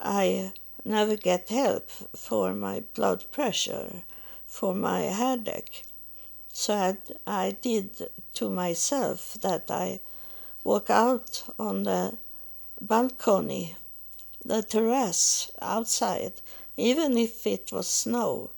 I 0.00 0.52
never 0.84 1.16
get 1.16 1.48
help 1.48 1.90
for 1.90 2.54
my 2.54 2.82
blood 2.94 3.24
pressure, 3.30 4.02
for 4.46 4.74
my 4.74 5.00
headache. 5.02 5.84
So 6.52 6.74
I, 6.74 6.96
I 7.26 7.56
did 7.60 8.10
to 8.34 8.50
myself 8.50 9.38
that 9.42 9.70
I 9.70 10.00
walk 10.64 10.90
out 10.90 11.44
on 11.58 11.84
the 11.84 12.18
balcony, 12.80 13.76
the 14.44 14.62
terrace 14.62 15.50
outside, 15.60 16.34
even 16.76 17.16
if 17.16 17.46
it 17.46 17.72
was 17.72 17.88
snow, 17.88 18.50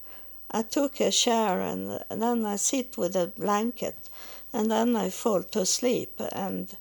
I 0.51 0.63
took 0.63 1.01
a 1.01 1.11
chair 1.11 1.61
and, 1.61 2.05
then 2.11 2.45
I 2.45 2.57
sit 2.57 2.99
with 2.99 3.15
a 3.15 3.29
blanket 3.29 4.09
and 4.53 4.71
then 4.71 4.97
I 4.97 5.11
fall 5.11 5.43
to 5.43 5.65
sleep 5.65 6.21
and 6.33 6.77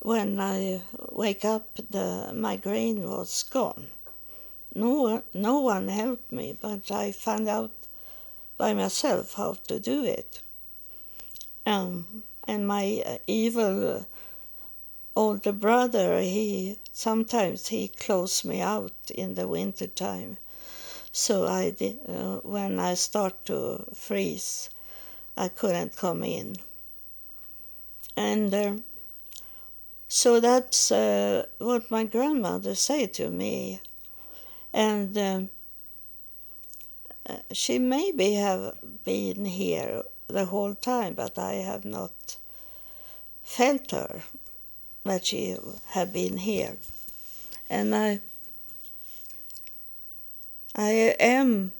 when 0.00 0.38
I 0.38 0.82
wake 1.08 1.44
up 1.44 1.78
the 1.88 2.32
migraine 2.34 3.08
was 3.08 3.42
gone. 3.44 3.88
No, 4.74 5.22
no 5.32 5.60
one 5.60 5.88
helped 5.88 6.30
me, 6.30 6.56
but 6.60 6.90
I 6.90 7.12
found 7.12 7.48
out 7.48 7.70
by 8.58 8.74
myself 8.74 9.34
how 9.34 9.54
to 9.68 9.80
do 9.80 10.04
it. 10.04 10.42
Um, 11.64 12.24
and 12.46 12.66
my 12.66 13.02
uh, 13.06 13.18
evil 13.26 13.96
uh, 13.96 14.02
older 15.16 15.52
brother, 15.52 16.20
he 16.20 16.78
sometimes 16.92 17.68
he 17.68 17.88
closed 17.88 18.44
me 18.44 18.60
out 18.60 18.92
in 19.14 19.34
the 19.34 19.48
winter 19.48 19.86
time 19.86 20.36
so 21.12 21.46
I 21.46 21.70
did, 21.70 21.98
uh, 22.08 22.36
when 22.38 22.78
I 22.78 22.94
start 22.94 23.44
to 23.46 23.86
freeze, 23.94 24.70
I 25.36 25.48
couldn't 25.48 25.96
come 25.96 26.22
in. 26.22 26.56
And 28.16 28.52
uh, 28.52 28.74
so 30.08 30.40
that's 30.40 30.92
uh, 30.92 31.46
what 31.58 31.90
my 31.90 32.04
grandmother 32.04 32.74
said 32.74 33.14
to 33.14 33.30
me. 33.30 33.80
And 34.72 35.16
uh, 35.18 35.40
uh, 37.28 37.36
she 37.52 37.78
maybe 37.78 38.34
have 38.34 38.78
been 39.04 39.44
here 39.44 40.02
the 40.28 40.44
whole 40.44 40.74
time, 40.74 41.14
but 41.14 41.38
I 41.38 41.54
have 41.54 41.84
not 41.84 42.36
felt 43.42 43.90
her 43.90 44.22
that 45.04 45.26
she 45.26 45.56
have 45.88 46.12
been 46.12 46.36
here. 46.36 46.76
And 47.68 47.94
I 47.94 48.20
I 50.80 51.14
am 51.20 51.72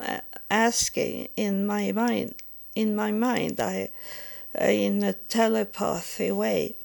uh, 0.00 0.20
asking 0.48 1.30
in 1.36 1.66
my 1.66 1.90
mind, 1.90 2.36
in 2.76 2.94
my 2.94 3.10
mind, 3.10 3.58
I, 3.58 3.90
uh, 4.56 4.66
in 4.66 5.02
a 5.02 5.14
telepathy 5.14 6.30
way, 6.30 6.76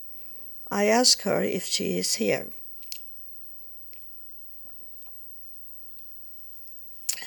I 0.72 0.86
ask 0.86 1.22
her 1.22 1.44
if 1.44 1.66
she 1.66 2.00
is 2.00 2.16
here. 2.16 2.48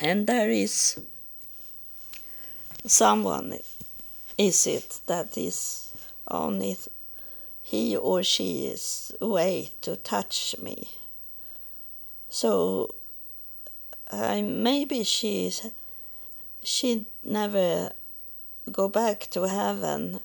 And 0.01 0.27
there 0.27 0.49
is 0.49 0.99
someone, 2.85 3.57
is 4.37 4.67
it, 4.67 4.99
that 5.05 5.37
is 5.37 5.93
on 6.27 6.61
it 6.61 6.89
he 7.61 7.95
or 7.95 8.21
she 8.21 8.65
is 8.65 9.15
way 9.21 9.69
to 9.79 9.95
touch 9.95 10.57
me. 10.61 10.89
So 12.29 12.95
I 14.13 14.41
maybe 14.41 15.03
she's 15.03 15.69
she'd 16.61 17.05
never 17.23 17.93
go 18.71 18.87
back 18.87 19.27
to 19.31 19.47
heaven. 19.47 20.19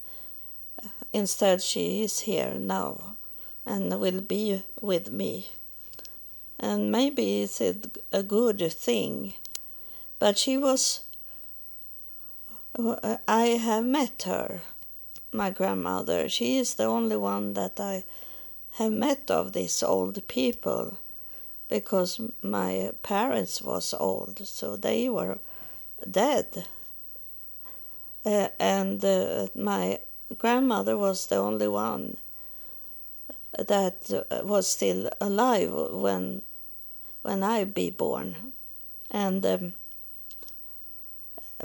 Instead, 1.13 1.63
she 1.63 2.03
is 2.03 2.21
here 2.21 2.55
now 2.55 3.17
and 3.65 3.99
will 4.01 4.21
be 4.21 4.63
with 4.81 5.11
me. 5.11 5.49
And 6.59 6.93
maybe 6.93 7.43
it's 7.43 7.61
a, 7.61 8.23
good 8.23 8.73
thing. 8.73 9.35
But 10.19 10.37
she 10.37 10.59
was, 10.59 11.05
I 12.77 13.47
have 13.61 13.85
met 13.85 14.23
her, 14.25 14.61
my 15.33 15.51
grandmother. 15.51 16.29
She 16.29 16.59
is 16.59 16.75
the 16.75 16.85
only 16.85 17.17
one 17.17 17.55
that 17.55 17.79
I 17.79 18.05
have 18.73 18.93
met 18.93 19.31
of 19.31 19.53
these 19.53 19.83
old 19.83 20.27
people 20.29 20.99
because 21.69 22.21
my 22.43 22.93
parents 23.03 23.63
was 23.63 23.95
old, 23.95 24.47
so 24.47 24.77
they 24.77 25.09
were 25.09 25.39
dead. 26.11 26.67
Uh, 28.25 28.49
and 28.59 29.05
uh, 29.05 29.47
my 29.55 29.99
grandmother 30.37 30.97
was 30.97 31.27
the 31.27 31.37
only 31.37 31.69
one 31.69 32.17
that 33.59 34.11
uh, 34.31 34.41
was 34.45 34.67
still 34.67 35.09
alive 35.21 35.73
when 35.93 36.43
when 37.23 37.43
I 37.43 37.65
be 37.65 37.91
born, 37.91 38.37
and 39.11 39.45
um, 39.45 39.73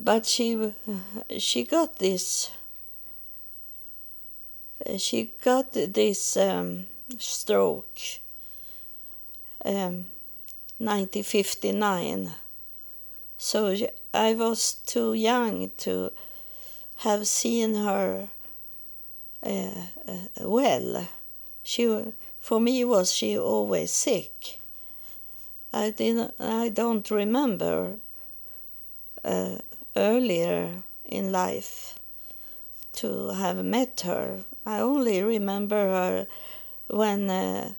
but 0.01 0.25
she 0.25 0.73
she 1.37 1.63
got 1.63 1.97
this 1.97 2.51
she 4.97 5.31
got 5.41 5.71
this 5.73 6.37
um, 6.37 6.87
stroke 7.17 7.99
um, 9.65 10.05
1959 10.77 12.33
so 13.37 13.75
I 14.13 14.33
was 14.35 14.75
too 14.85 15.13
young 15.13 15.71
to 15.79 16.11
have 16.97 17.27
seen 17.27 17.75
her 17.75 18.29
uh, 19.45 19.71
uh, 20.07 20.13
well. 20.39 21.07
She, 21.61 22.13
for 22.39 22.61
me, 22.61 22.85
was 22.85 23.11
she 23.11 23.37
always 23.37 23.91
sick. 23.91 24.59
I 25.73 25.89
didn't. 25.89 26.33
I 26.39 26.69
don't 26.69 27.09
remember 27.11 27.95
uh, 29.25 29.57
earlier 29.95 30.69
in 31.03 31.31
life 31.31 31.99
to 32.93 33.29
have 33.29 33.65
met 33.65 34.01
her. 34.05 34.45
I 34.65 34.79
only 34.79 35.21
remember 35.21 35.75
her 35.75 36.27
when 36.87 37.29
uh, 37.29 37.73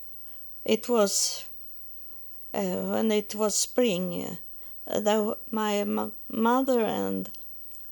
it 0.65 0.89
was 0.89 1.47
when 2.55 3.11
it 3.11 3.35
was 3.35 3.55
spring 3.55 4.39
the, 4.87 5.37
my 5.51 5.85
mother 6.29 6.81
and 6.81 7.31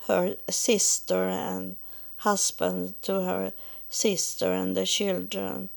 her 0.07 0.37
sister 0.49 1.25
and 1.25 1.77
husband 2.19 2.95
to 3.03 3.23
her 3.23 3.53
sister 3.89 4.53
and 4.53 4.77
the 4.77 4.87
children. 4.87 5.69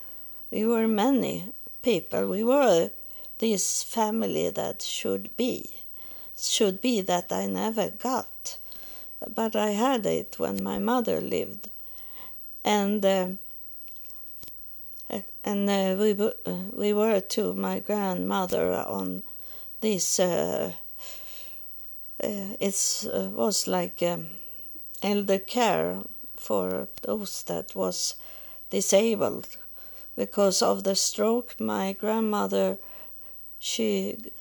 We 0.52 0.66
were 0.66 0.88
many 0.88 1.46
people. 1.82 2.28
We 2.28 2.44
were 2.44 2.92
this 3.40 3.84
family 3.84 4.50
that 4.50 4.82
should 4.82 5.36
be, 5.36 5.70
should 6.38 6.82
be 6.82 7.02
that 7.02 7.32
I 7.32 7.48
never 7.48 7.90
got, 7.90 8.58
but 9.28 9.56
I 9.56 9.72
had 9.72 10.06
it 10.06 10.36
when 10.38 10.64
my 10.64 10.80
mother 10.80 11.20
lived, 11.20 11.70
and 12.64 13.06
uh, 13.06 13.28
and 15.46 15.70
uh, 15.70 15.96
we 15.98 16.12
uh, 16.14 16.56
we 16.74 16.92
were 16.92 17.22
to 17.22 17.54
my 17.54 17.80
grandmother 17.80 18.74
on 18.74 19.22
this. 19.80 20.20
Uh, 20.20 20.72
uh, 22.24 22.56
it 22.60 23.06
was 23.34 23.68
like 23.68 24.02
um, 24.02 24.26
elder 25.04 25.38
care 25.38 26.00
for 26.36 26.88
those 27.04 27.44
that 27.44 27.76
was 27.76 28.16
disabled 28.72 29.48
because 30.16 30.62
of 30.62 30.84
the 30.84 30.96
stroke 30.96 31.56
my 31.60 31.94
grandmother 31.94 32.78
she 33.60 34.32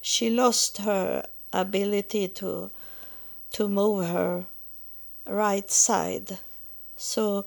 she 0.00 0.28
lost 0.28 0.78
her 0.78 1.24
ability 1.52 2.28
to 2.28 2.70
to 3.50 3.68
move 3.68 4.06
her 4.06 4.44
right 5.26 5.70
side 5.70 6.38
so 6.96 7.44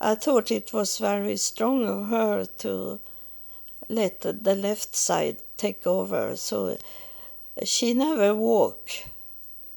i 0.00 0.14
thought 0.14 0.50
it 0.50 0.72
was 0.72 0.98
very 0.98 1.36
strong 1.36 1.86
of 1.86 2.08
her 2.08 2.44
to 2.58 3.00
let 3.88 4.20
the 4.20 4.54
left 4.54 4.94
side 4.96 5.36
take 5.56 5.86
over 5.86 6.36
so 6.36 6.76
she 7.62 7.94
never 7.94 8.34
walked. 8.34 9.06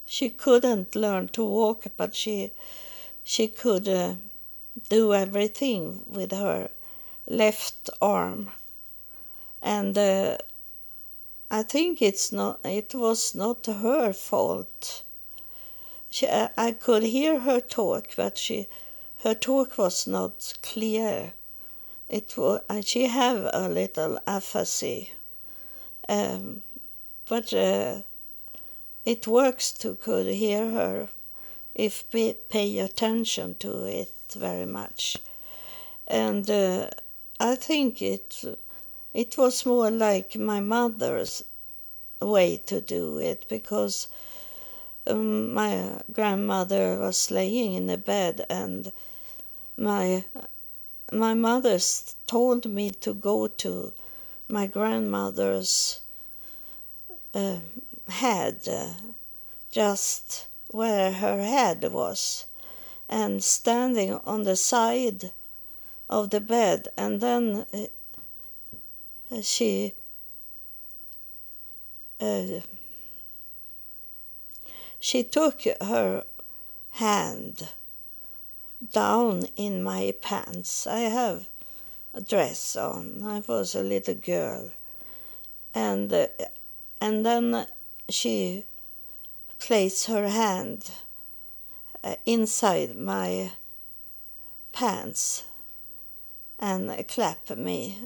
She 0.05 0.29
couldn't 0.29 0.95
learn 0.95 1.27
to 1.29 1.43
walk, 1.45 1.85
but 1.95 2.15
she 2.15 2.51
she 3.23 3.47
could 3.47 3.87
uh, 3.87 4.15
do 4.89 5.13
everything 5.13 6.03
with 6.07 6.31
her 6.31 6.69
left 7.27 7.89
arm, 8.01 8.51
and 9.61 9.97
uh, 9.97 10.37
I 11.51 11.63
think 11.63 12.01
it's 12.01 12.31
not. 12.31 12.59
It 12.63 12.95
was 12.95 13.35
not 13.35 13.65
her 13.65 14.11
fault. 14.13 15.03
She, 16.09 16.27
I 16.27 16.71
could 16.71 17.03
hear 17.03 17.39
her 17.41 17.59
talk, 17.59 18.15
but 18.15 18.37
she, 18.37 18.67
her 19.23 19.33
talk 19.33 19.77
was 19.77 20.07
not 20.07 20.53
clear. 20.61 21.33
It 22.09 22.37
was. 22.37 22.61
She 22.85 23.07
have 23.07 23.49
a 23.53 23.67
little 23.67 24.19
aphasia. 24.27 25.07
Um, 26.07 26.61
but 27.27 27.51
uh, 27.53 28.01
it 29.05 29.27
works 29.27 29.71
to 29.73 29.95
could 29.95 30.27
hear 30.27 30.71
her 30.71 31.09
if 31.75 32.05
we 32.13 32.33
pay 32.33 32.79
attention 32.79 33.55
to 33.55 33.85
it 33.85 34.13
very 34.35 34.65
much. 34.65 35.17
And 36.07 36.49
uh, 36.49 36.89
I 37.39 37.55
think 37.55 38.01
it 38.01 38.43
it 39.13 39.37
was 39.37 39.65
more 39.65 39.91
like 39.91 40.35
my 40.35 40.59
mother's 40.59 41.43
way 42.21 42.57
to 42.65 42.81
do 42.81 43.17
it 43.17 43.45
because 43.49 44.07
my 45.15 46.01
grandmother 46.11 46.99
was 46.99 47.31
laying 47.31 47.73
in 47.73 47.87
the 47.87 47.97
bed 47.97 48.45
and 48.49 48.91
my 49.77 50.25
my 51.11 51.33
mother 51.33 51.79
told 52.25 52.65
me 52.65 52.89
to 52.89 53.13
go 53.13 53.47
to 53.47 53.93
my 54.49 54.67
grandmother's 54.67 56.01
uh, 57.33 57.57
head, 58.09 58.67
uh, 58.69 58.89
just 59.71 60.47
where 60.69 61.11
her 61.11 61.41
head 61.41 61.91
was, 61.91 62.45
and 63.07 63.43
standing 63.43 64.13
on 64.25 64.43
the 64.43 64.55
side 64.55 65.31
of 66.09 66.29
the 66.29 66.41
bed, 66.41 66.87
and 66.97 67.21
then 67.21 67.65
uh, 67.73 69.41
she 69.41 69.93
uh, 72.19 72.43
she 74.99 75.23
took 75.23 75.63
her 75.81 76.25
hand 76.91 77.69
down 78.91 79.45
in 79.55 79.83
my 79.83 80.13
pants. 80.21 80.87
I 80.87 80.99
have 80.99 81.47
a 82.13 82.21
dress 82.21 82.75
on. 82.75 83.21
I 83.23 83.43
was 83.47 83.75
a 83.75 83.83
little 83.83 84.15
girl, 84.15 84.71
and 85.73 86.11
uh, 86.11 86.27
and 86.99 87.25
then 87.25 87.67
she 88.09 88.65
placed 89.59 90.07
her 90.07 90.29
hand 90.29 90.91
uh, 92.03 92.15
inside 92.25 92.95
my 92.95 93.51
pants 94.71 95.43
and 96.59 97.07
clapped 97.07 97.55
me 97.55 97.97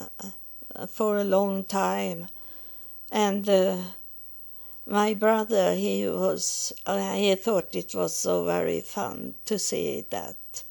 uh, 0.00 0.86
for 0.86 1.18
a 1.18 1.24
long 1.24 1.64
time 1.64 2.28
and 3.10 3.48
uh, 3.48 3.76
my 4.86 5.14
brother 5.14 5.74
he 5.74 6.06
was 6.08 6.72
uh, 6.86 7.14
he 7.14 7.34
thought 7.34 7.74
it 7.74 7.94
was 7.94 8.16
so 8.16 8.44
very 8.44 8.80
fun 8.80 9.34
to 9.44 9.58
see 9.58 10.04
that 10.10 10.64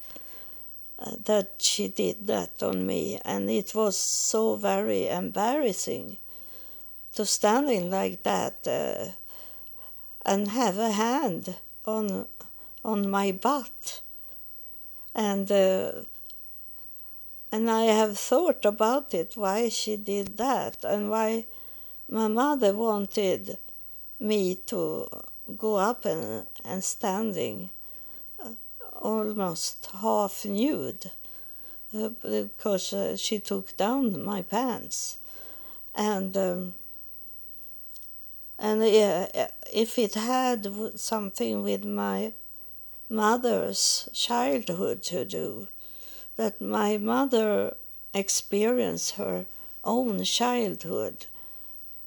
uh, 1.04 1.16
that 1.24 1.54
she 1.58 1.88
did 1.88 2.26
that 2.28 2.62
on 2.62 2.86
me. 2.86 3.18
And 3.24 3.50
it 3.50 3.74
was 3.74 3.96
so 3.96 4.54
very 4.56 5.08
embarrassing 5.08 6.18
to 7.14 7.26
standing 7.26 7.90
like 7.90 8.22
that 8.22 8.66
uh, 8.66 9.12
and 10.24 10.48
have 10.48 10.78
a 10.78 10.92
hand 10.92 11.56
on 11.84 12.26
on 12.84 13.10
my 13.10 13.32
butt. 13.32 14.00
And 15.14 15.50
uh, 15.50 16.04
and 17.50 17.70
I 17.70 17.84
have 17.84 18.16
thought 18.16 18.64
about 18.64 19.12
it 19.12 19.36
why 19.36 19.68
she 19.68 19.96
did 19.96 20.38
that 20.38 20.84
and 20.84 21.10
why 21.10 21.46
my 22.08 22.28
mother 22.28 22.74
wanted 22.74 23.58
me 24.22 24.54
to 24.66 25.08
go 25.56 25.76
up 25.76 26.04
and, 26.04 26.46
and 26.64 26.82
standing 26.84 27.70
uh, 28.42 28.50
almost 29.00 29.88
half 30.00 30.44
nude 30.44 31.10
uh, 31.94 32.08
because 32.08 32.92
uh, 32.92 33.16
she 33.16 33.38
took 33.38 33.76
down 33.76 34.24
my 34.24 34.42
pants. 34.42 35.18
And 35.94 36.36
um, 36.36 36.74
and 38.58 38.80
uh, 38.80 39.48
if 39.72 39.98
it 39.98 40.14
had 40.14 40.68
something 40.94 41.62
with 41.62 41.84
my 41.84 42.32
mother's 43.10 44.08
childhood 44.12 45.02
to 45.02 45.24
do 45.24 45.66
that 46.36 46.60
my 46.60 46.96
mother 46.96 47.76
experienced 48.14 49.16
her 49.16 49.44
own 49.84 50.22
childhood 50.24 51.26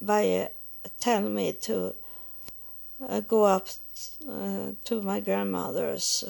by 0.01 0.29
uh, 0.29 0.47
telling 0.99 1.35
me 1.35 1.51
to 1.51 1.93
uh, 3.07 3.19
go 3.21 3.45
up 3.45 3.67
uh, 4.29 4.71
to 4.83 5.01
my 5.01 5.19
grandmother's 5.19 6.23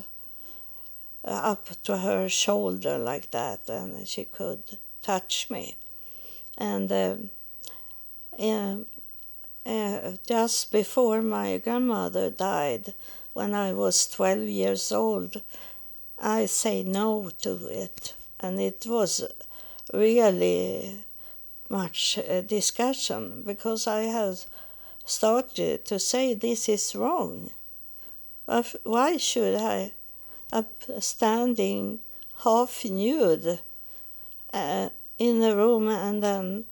uh, 1.24 1.28
up 1.28 1.70
to 1.84 1.98
her 1.98 2.30
shoulder 2.30 2.98
like 2.98 3.32
that 3.32 3.68
and 3.68 4.08
she 4.08 4.26
could 4.26 4.78
touch 5.02 5.50
me. 5.50 5.76
And 6.58 6.92
um, 6.92 7.30
uh, 9.66 10.12
just 10.28 10.72
before 10.72 11.22
my 11.22 11.58
grandmother 11.58 12.30
died 12.30 12.94
when 13.34 13.54
i 13.54 13.74
was 13.74 14.08
12 14.08 14.40
years 14.42 14.92
old 14.92 15.42
i 16.20 16.46
say 16.46 16.84
no 16.84 17.30
to 17.42 17.68
it. 17.68 18.14
And 18.40 18.60
it 18.60 18.86
was 18.88 19.26
really 19.94 21.04
much 21.70 22.18
uh, 22.18 22.42
discussion 22.42 23.44
because 23.46 23.88
I 23.88 24.04
have 24.04 24.46
started 25.06 25.86
to 25.86 26.00
say 26.00 26.34
this 26.34 26.68
is 26.68 26.96
wrong. 26.96 27.52
Why 28.84 29.18
should 29.18 29.56
I, 29.56 29.94
standing 31.00 32.00
half 32.44 32.86
nude 32.86 33.60
uh, 34.54 34.90
in 35.18 35.44
a 35.44 35.56
room 35.56 35.88
and 35.88 36.22
then 36.22 36.66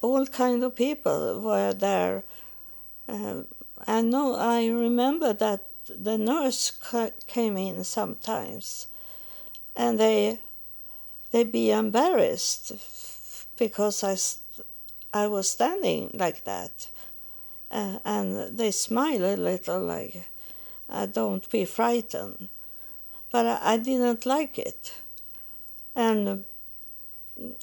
all 0.00 0.26
kind 0.26 0.62
of 0.64 0.74
people 0.74 1.40
were 1.40 1.72
there. 1.72 2.24
Uh, 3.08 3.42
I 3.86 4.02
know 4.02 4.34
I 4.34 4.66
remember 4.66 5.32
that 5.32 5.66
the 5.88 6.18
nurse 6.18 6.72
came 7.26 7.56
in 7.56 7.84
sometimes 7.84 8.86
and 9.76 9.98
they 9.98 10.40
they 11.30 11.44
be 11.44 11.70
embarrassed 11.70 12.72
because 13.56 14.04
I, 14.04 14.16
I 15.18 15.26
was 15.28 15.48
standing 15.48 16.10
like 16.12 16.44
that. 16.44 16.88
Uh, 17.72 17.98
and 18.04 18.58
they 18.58 18.70
smile 18.70 19.24
a 19.24 19.34
little 19.34 19.80
like, 19.80 20.28
uh, 20.90 21.06
don't 21.06 21.48
be 21.50 21.64
frightened. 21.64 22.48
But 23.30 23.46
I, 23.46 23.58
I 23.62 23.76
didn't 23.78 24.26
like 24.26 24.58
it. 24.58 24.92
And, 25.96 26.44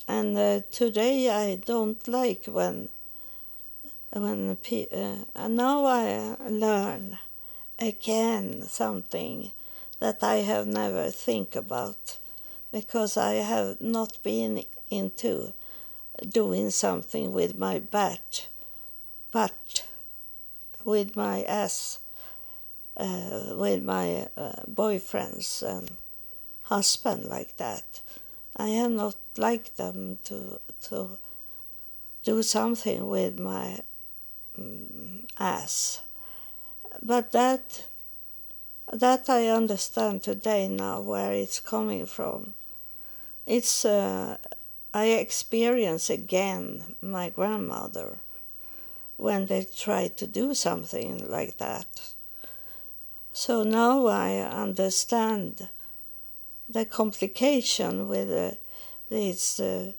and 0.07 0.37
uh, 0.37 0.61
today 0.71 1.29
I 1.29 1.55
don't 1.55 2.07
like 2.07 2.45
when, 2.45 2.89
when 4.11 4.57
uh, 4.91 5.47
now 5.47 5.85
I 5.85 6.35
learn 6.49 7.19
again 7.77 8.63
something 8.63 9.51
that 9.99 10.23
I 10.23 10.37
have 10.37 10.65
never 10.65 11.11
think 11.11 11.55
about 11.55 12.17
because 12.71 13.15
I 13.15 13.33
have 13.33 13.79
not 13.79 14.17
been 14.23 14.63
into 14.89 15.53
doing 16.27 16.69
something 16.69 17.31
with 17.31 17.57
my 17.57 17.79
butt, 17.79 18.47
but 19.31 19.83
with 20.85 21.15
my 21.15 21.43
ass, 21.43 21.99
uh, 22.97 23.55
with 23.55 23.83
my 23.83 24.27
uh, 24.37 24.63
boyfriends 24.71 25.61
and 25.61 25.91
husband 26.63 27.25
like 27.25 27.57
that. 27.57 28.01
I 28.55 28.69
have 28.69 28.91
not 28.91 29.15
liked 29.37 29.77
them 29.77 30.19
to 30.25 30.59
to 30.89 31.17
do 32.23 32.43
something 32.43 33.07
with 33.07 33.39
my 33.39 33.79
um, 34.57 35.23
ass, 35.37 36.01
but 37.01 37.31
that 37.31 37.85
that 38.91 39.29
I 39.29 39.47
understand 39.47 40.23
today 40.23 40.67
now 40.67 40.99
where 41.01 41.31
it's 41.31 41.59
coming 41.59 42.05
from. 42.05 42.53
It's 43.45 43.85
uh, 43.85 44.37
I 44.93 45.05
experience 45.05 46.09
again 46.09 46.95
my 47.01 47.29
grandmother 47.29 48.19
when 49.19 49.47
they 49.47 49.65
tried 49.65 50.15
to 50.15 50.25
do 50.25 50.53
something 50.53 51.29
like 51.29 51.57
that. 51.57 52.13
So 53.33 53.63
now 53.63 54.07
I 54.07 54.35
understand 54.37 55.67
the 56.69 56.85
complication 56.85 58.07
with 58.07 58.31
uh, 58.31 58.55
this, 59.09 59.59
uh, 59.59 59.91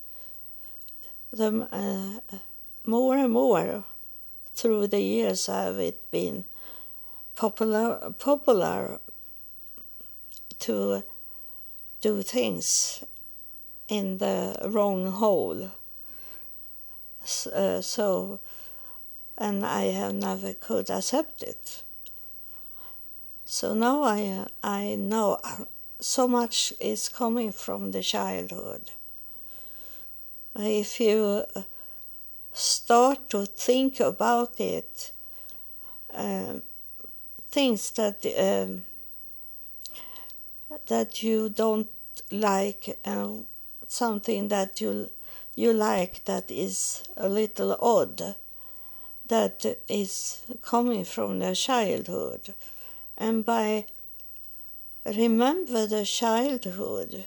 the, 1.31 1.67
uh, 1.71 2.37
more 2.83 3.15
and 3.15 3.31
more 3.31 3.83
through 4.55 4.87
the 4.87 5.01
years 5.01 5.45
have 5.45 5.77
it 5.77 6.09
been 6.09 6.45
popular, 7.35 8.11
popular 8.17 8.99
to 10.59 11.03
do 12.01 12.23
things 12.23 13.03
in 13.87 14.17
the 14.17 14.55
wrong 14.65 15.11
hole. 15.11 15.69
Uh, 17.53 17.81
so, 17.81 18.39
and 19.37 19.65
I 19.65 19.85
have 19.85 20.13
never 20.13 20.53
could 20.53 20.89
accept 20.89 21.43
it. 21.43 21.83
So 23.45 23.73
now 23.73 24.03
I 24.03 24.47
I 24.63 24.95
know 24.95 25.39
so 25.99 26.27
much 26.27 26.73
is 26.79 27.09
coming 27.09 27.51
from 27.51 27.91
the 27.91 28.01
childhood. 28.01 28.91
If 30.55 30.99
you 30.99 31.43
start 32.53 33.29
to 33.29 33.45
think 33.45 33.99
about 33.99 34.59
it, 34.59 35.11
um, 36.13 36.63
things 37.49 37.91
that 37.91 38.25
um, 38.37 38.83
that 40.87 41.23
you 41.23 41.49
don't 41.49 41.89
like 42.31 42.99
and 43.03 43.45
something 43.87 44.47
that 44.47 44.81
you 44.81 45.09
you 45.55 45.73
like 45.73 46.23
that 46.25 46.49
is 46.49 47.03
a 47.17 47.27
little 47.27 47.77
odd 47.81 48.35
that 49.31 49.65
is 49.87 50.41
coming 50.61 51.05
from 51.05 51.39
their 51.39 51.55
childhood. 51.55 52.53
And 53.17 53.45
by 53.45 53.85
remember 55.05 55.87
the 55.87 56.03
childhood 56.03 57.25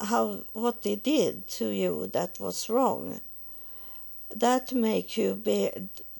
how 0.00 0.44
what 0.52 0.82
they 0.82 0.94
did 0.94 1.48
to 1.58 1.70
you 1.70 2.06
that 2.12 2.38
was 2.38 2.70
wrong. 2.70 3.20
That 4.34 4.72
make 4.72 5.16
you 5.16 5.34
be 5.34 5.70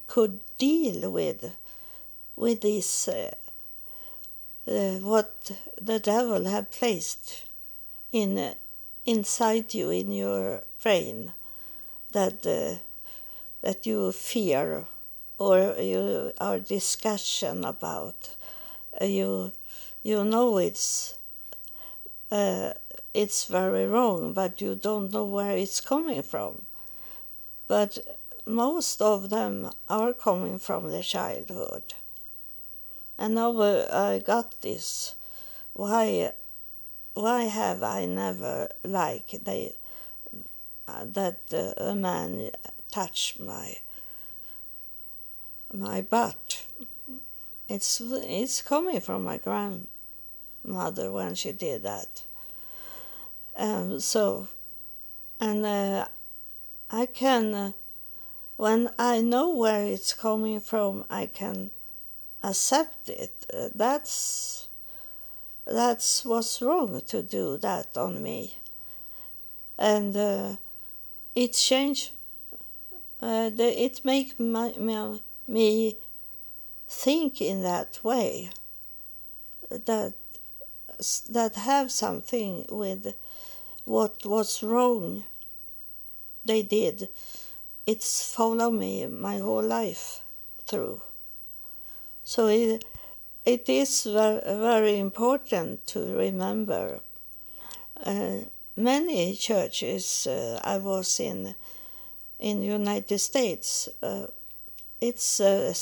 could 0.09 0.40
deal 0.59 1.12
with 1.12 1.53
with 2.35 2.62
this 2.62 3.07
uh, 3.07 3.31
uh, 4.66 4.98
what 5.12 5.53
the 5.81 6.00
devil 6.00 6.44
had 6.46 6.72
placed 6.72 7.44
in 8.11 8.37
uh, 8.37 8.55
inside 9.07 9.74
you 9.74 9.90
in 9.90 10.11
your 10.11 10.64
brain 10.83 11.31
that 12.11 12.44
uh, 12.44 12.79
that 13.62 13.87
you 13.87 14.11
fear 14.11 14.87
or 15.38 15.75
you 15.79 16.33
are 16.40 16.59
discussion 16.59 17.64
about 17.64 18.37
uh, 19.01 19.05
you 19.05 19.53
you 20.03 20.23
know 20.25 20.59
it's 20.59 21.18
uh, 22.31 22.73
it's 23.12 23.47
very 23.47 23.87
wrong 23.87 24.33
but 24.33 24.61
you 24.61 24.75
don't 24.75 25.12
know 25.12 25.25
where 25.25 25.57
it's 25.57 25.81
coming 25.81 26.23
from. 26.23 26.62
But 27.66 27.99
most 28.47 29.01
of 29.01 29.31
them 29.31 29.70
are 29.88 30.12
coming 30.12 30.59
from 30.59 30.90
the 30.90 31.03
childhood. 31.03 31.94
And 33.16 33.35
now 33.35 33.61
I 33.61 34.18
got 34.18 34.61
this. 34.61 35.14
Why 35.73 36.33
why 37.14 37.44
have 37.44 37.83
I 37.83 38.07
never 38.07 38.68
liked 38.83 39.44
they, 39.44 39.75
that 40.87 41.38
uh, 41.53 41.81
a 41.81 41.94
man 41.94 42.51
touched 42.90 43.38
my 43.38 43.77
my 45.75 46.03
butt? 46.03 46.65
It's 47.69 48.01
it's 48.01 48.63
coming 48.63 49.01
from 49.01 49.25
my 49.25 49.39
grandmother 49.39 51.11
when 51.13 51.35
she 51.35 51.53
did 51.53 51.83
that. 51.83 52.23
Um, 53.57 54.01
so, 54.01 54.49
and 55.41 55.65
uh, 55.65 56.07
I 56.91 57.07
can, 57.07 57.55
uh, 57.55 57.73
when 58.57 58.91
I 58.99 59.21
know 59.21 59.51
where 59.51 59.85
it's 59.85 60.13
coming 60.13 60.61
from, 60.61 61.05
I 61.09 61.27
can 61.27 61.71
accept 62.43 63.09
it. 63.09 63.47
Uh, 63.53 63.69
that's 63.75 64.69
that's 65.67 66.25
what's 66.25 66.61
wrong 66.61 67.01
to 67.07 67.23
do 67.23 67.57
that 67.59 67.97
on 67.97 68.23
me. 68.23 68.57
And 69.79 70.17
uh, 70.17 70.57
it 71.35 71.55
changed, 71.55 72.11
uh, 73.23 73.51
the, 73.51 73.83
it 73.83 74.05
make 74.05 74.39
my, 74.39 74.75
my, 74.79 75.19
me 75.46 75.96
think 76.88 77.40
in 77.40 77.62
that 77.62 77.98
way 78.02 78.50
that 79.70 80.14
that 81.28 81.54
have 81.57 81.90
something 81.90 82.64
with 82.70 83.14
what 83.85 84.24
was 84.24 84.62
wrong 84.62 85.24
they 86.44 86.62
did. 86.62 87.09
It's 87.87 88.35
followed 88.35 88.72
me 88.72 89.07
my 89.07 89.38
whole 89.38 89.62
life 89.62 90.22
through. 90.66 91.02
So 92.24 92.46
it, 92.48 92.85
it 93.44 93.68
is 93.68 94.04
very, 94.04 94.40
very 94.44 94.98
important 94.98 95.87
to 95.88 96.00
remember. 96.16 97.00
Uh, 98.02 98.37
many 98.76 99.35
churches 99.35 100.26
uh, 100.26 100.61
I 100.62 100.78
was 100.78 101.20
in 101.20 101.54
in 102.38 102.62
United 102.62 103.18
States 103.18 103.88
uh, 104.02 104.26
it's 105.09 105.40
uh, 105.40 105.75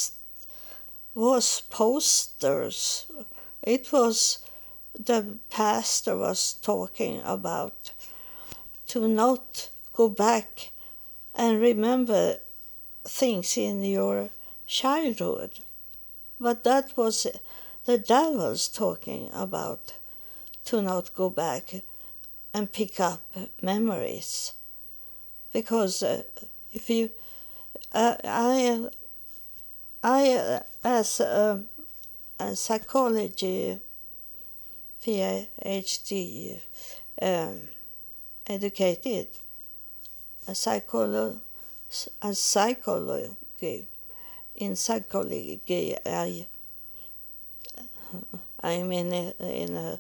was 1.15 1.63
posters 1.71 3.07
it 3.63 3.93
was 3.93 4.39
the 4.99 5.39
pastor 5.51 6.17
was 6.17 6.55
talking 6.55 7.23
about 7.25 7.93
to 8.87 9.09
not 9.09 9.71
go 9.93 10.09
back 10.09 10.71
and 11.35 11.61
remember 11.61 12.37
things 13.05 13.57
in 13.57 13.83
your 13.83 14.31
childhood. 14.67 15.61
But 16.39 16.65
that 16.65 16.97
was 16.97 17.27
the 17.85 17.99
devil's 17.99 18.69
talking 18.69 19.31
about 19.33 19.95
to 20.67 20.83
not 20.83 21.15
go 21.15 21.31
back 21.31 21.83
and 22.53 22.73
pick 22.73 23.01
up 23.01 23.23
memories. 23.61 24.53
Because 25.53 26.03
uh, 26.03 26.23
if 26.73 26.91
you, 26.91 27.11
uh, 27.93 28.17
I, 28.25 28.89
I, 30.03 30.33
uh, 30.33 30.61
as 30.85 31.21
a, 31.21 31.65
a 32.39 32.57
psychology 32.57 33.81
PhD 35.03 36.61
um, 37.21 37.61
educated, 38.47 39.29
a 40.47 40.53
psycholo- 40.53 41.41
a 42.23 42.35
psychology 42.35 43.87
in 44.57 44.77
psychology 44.77 45.61
I 46.05 46.47
I'm 48.63 48.93
in 48.93 49.13
a, 49.13 49.35
in 49.41 49.77
a 49.77 49.99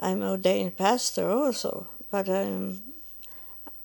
I'm 0.00 0.22
ordained 0.22 0.76
pastor 0.76 1.30
also 1.30 1.88
but 2.10 2.28
I'm 2.28 2.82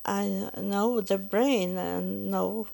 I 0.06 0.50
know 0.58 1.02
the 1.02 1.18
brain 1.18 1.78
and 1.78 2.32
know 2.32 2.68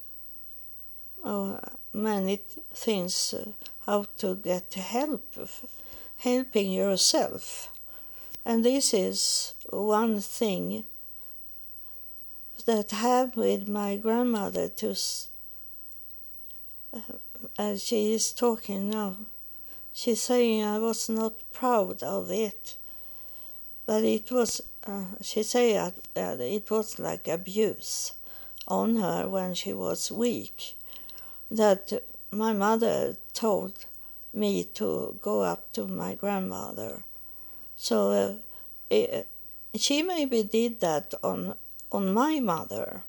uh, 1.23 1.58
many 1.93 2.41
things 2.73 3.34
how 3.86 4.06
to 4.17 4.36
get 4.36 4.73
help 4.73 5.38
helping 6.17 6.71
yourself. 6.71 7.69
And 8.45 8.63
this 8.63 8.93
is 8.93 9.54
one 9.69 10.19
thing 10.21 10.84
that 12.65 12.91
happened 12.91 13.36
with 13.36 13.67
my 13.67 13.97
grandmother 13.97 14.67
to 14.69 14.95
uh, 16.93 16.99
as 17.58 17.84
she 17.84 18.13
is 18.13 18.34
talking 18.34 18.89
now. 18.89 19.15
She's 19.93 20.21
saying 20.21 20.63
I 20.63 20.78
was 20.78 21.10
not 21.10 21.34
proud 21.52 22.04
of 22.04 22.32
it, 22.32 22.78
but 23.86 24.04
it 24.04 24.32
was. 24.32 24.62
Uh, 24.86 25.06
she 25.21 25.43
said 25.43 25.93
uh, 26.15 26.36
it 26.39 26.69
was 26.71 26.99
like 26.99 27.28
abuse 27.28 28.13
on 28.67 28.97
her 28.97 29.28
when 29.28 29.54
she 29.54 29.73
was 29.73 30.12
weak. 30.12 30.75
That 31.51 32.03
my 32.31 32.53
mother 32.53 33.15
told 33.33 33.85
me 34.33 34.63
to 34.75 35.17
go 35.21 35.41
up 35.41 35.73
to 35.73 35.88
my 35.88 36.15
grandmother. 36.15 37.03
So 37.75 38.12
uh, 38.12 38.33
it, 38.89 39.27
she 39.75 40.03
maybe 40.03 40.43
did 40.43 40.79
that 40.81 41.13
on 41.23 41.55
on 41.91 42.13
my 42.13 42.39
mother, 42.39 43.03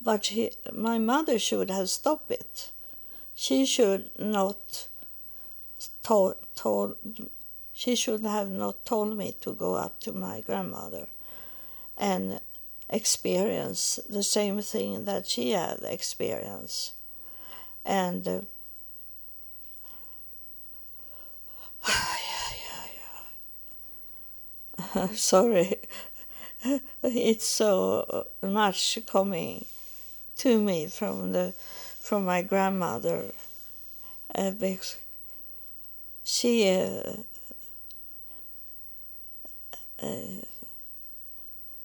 but 0.00 0.26
he, 0.26 0.50
my 0.72 0.98
mother 0.98 1.38
should 1.38 1.70
have 1.70 1.88
stopped 1.88 2.30
it. 2.30 2.70
She 3.34 3.64
should 3.64 4.10
not 4.18 4.88
told, 6.02 6.34
told 6.54 6.96
she 7.72 7.94
should 7.94 8.22
have 8.22 8.50
not 8.50 8.84
told 8.84 9.16
me 9.16 9.34
to 9.40 9.54
go 9.54 9.74
up 9.74 10.00
to 10.00 10.12
my 10.12 10.40
grandmother 10.40 11.06
and 11.96 12.40
experience 12.90 14.00
the 14.08 14.22
same 14.22 14.60
thing 14.60 15.04
that 15.04 15.26
she 15.26 15.52
had 15.52 15.80
experienced. 15.82 16.92
And 17.84 18.28
uh, 18.28 18.40
sorry, 25.14 25.76
it's 27.02 27.46
so 27.46 28.26
much 28.42 28.98
coming 29.06 29.64
to 30.36 30.60
me 30.60 30.86
from 30.86 31.32
the 31.32 31.54
from 32.00 32.24
my 32.24 32.42
grandmother. 32.42 33.32
Uh, 34.34 34.52
she 36.24 36.68
uh, 36.68 37.12
uh, 40.02 40.42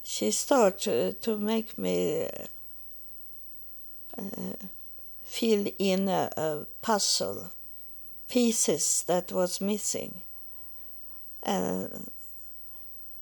she 0.02 0.30
started 0.30 1.20
to 1.22 1.36
make 1.38 1.76
me 1.76 2.28
uh, 4.18 4.47
fill 5.38 5.66
in 5.78 6.08
a, 6.08 6.30
a 6.36 6.66
puzzle 6.82 7.50
pieces 8.28 9.04
that 9.06 9.30
was 9.30 9.60
missing. 9.60 10.22
And, 11.42 12.10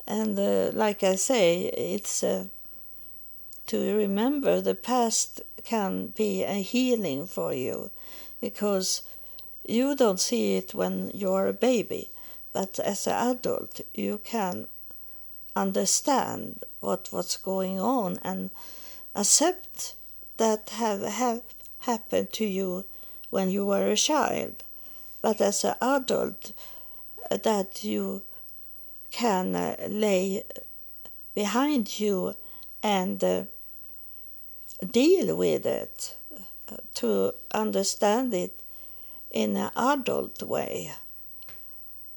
and 0.07 0.39
uh, 0.39 0.71
like 0.73 1.03
I 1.03 1.15
say, 1.15 1.65
it's 1.65 2.23
uh, 2.23 2.45
to 3.67 3.95
remember 3.95 4.61
the 4.61 4.73
past 4.73 5.41
can 5.63 6.07
be 6.07 6.43
a 6.43 6.61
healing 6.61 7.27
for 7.27 7.53
you 7.53 7.91
because 8.41 9.03
you 9.65 9.95
don't 9.95 10.19
see 10.19 10.55
it 10.55 10.73
when 10.73 11.11
you're 11.13 11.47
a 11.47 11.53
baby, 11.53 12.09
but 12.51 12.79
as 12.79 13.05
an 13.05 13.31
adult, 13.31 13.81
you 13.93 14.19
can 14.23 14.67
understand 15.55 16.63
what 16.79 17.09
was 17.11 17.37
going 17.37 17.79
on 17.79 18.19
and 18.23 18.49
accept 19.15 19.95
that 20.37 20.69
have, 20.69 21.01
have 21.01 21.41
happened 21.79 22.31
to 22.33 22.45
you 22.45 22.85
when 23.29 23.49
you 23.49 23.65
were 23.65 23.87
a 23.87 23.95
child 23.95 24.63
but 25.21 25.41
as 25.41 25.63
an 25.63 25.75
adult 25.81 26.51
that 27.29 27.83
you 27.83 28.21
can 29.11 29.55
uh, 29.55 29.75
lay 29.87 30.43
behind 31.33 31.99
you 31.99 32.33
and 32.83 33.23
uh, 33.23 33.43
deal 34.91 35.35
with 35.35 35.65
it 35.65 36.15
uh, 36.71 36.77
to 36.93 37.33
understand 37.51 38.33
it 38.33 38.59
in 39.31 39.55
an 39.55 39.71
adult 39.75 40.41
way. 40.43 40.91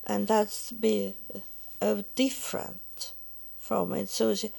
And 0.06 0.26
that's 0.26 0.72
be 0.72 1.14
uh, 1.80 2.02
different 2.14 3.12
from 3.58 3.92
it. 3.92 4.08
So 4.08 4.34
she, 4.34 4.50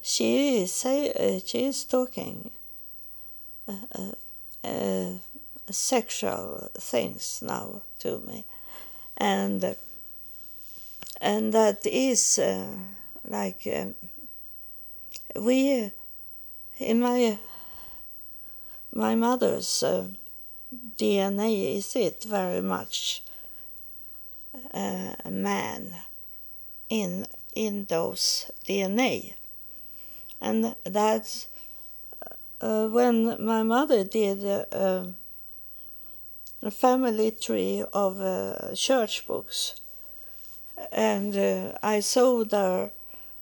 she 0.00 0.62
is 0.62 0.72
say 0.72 1.12
uh, 1.12 1.40
she 1.44 1.64
is 1.64 1.84
talking 1.84 2.50
uh, 3.68 4.12
sexual 5.70 6.70
things 6.74 7.42
now 7.42 7.82
to 8.00 8.20
me. 8.20 8.44
And 9.16 9.76
and 11.20 11.52
that 11.52 11.86
is 11.86 12.38
uh, 12.38 12.66
like 13.28 13.66
uh, 13.66 13.86
we 15.40 15.92
in 16.78 17.00
my 17.00 17.38
my 18.92 19.14
mother's 19.14 19.82
uh, 19.82 20.06
DNA 20.98 21.76
is 21.76 21.94
it 21.96 22.24
very 22.24 22.60
much 22.60 23.22
uh, 24.74 25.14
man 25.30 25.92
in 26.88 27.26
in 27.54 27.84
those 27.84 28.50
DNA 28.66 29.34
and 30.40 30.74
that's 30.84 31.46
uh, 32.62 32.86
when 32.86 33.44
my 33.44 33.62
mother 33.62 34.04
did 34.04 34.44
uh, 34.44 35.04
a 36.62 36.70
family 36.70 37.32
tree 37.32 37.84
of 37.92 38.20
uh, 38.20 38.74
church 38.74 39.26
books. 39.26 39.80
And 40.92 41.36
uh, 41.36 41.78
I 41.82 42.00
saw 42.00 42.44
there 42.44 42.92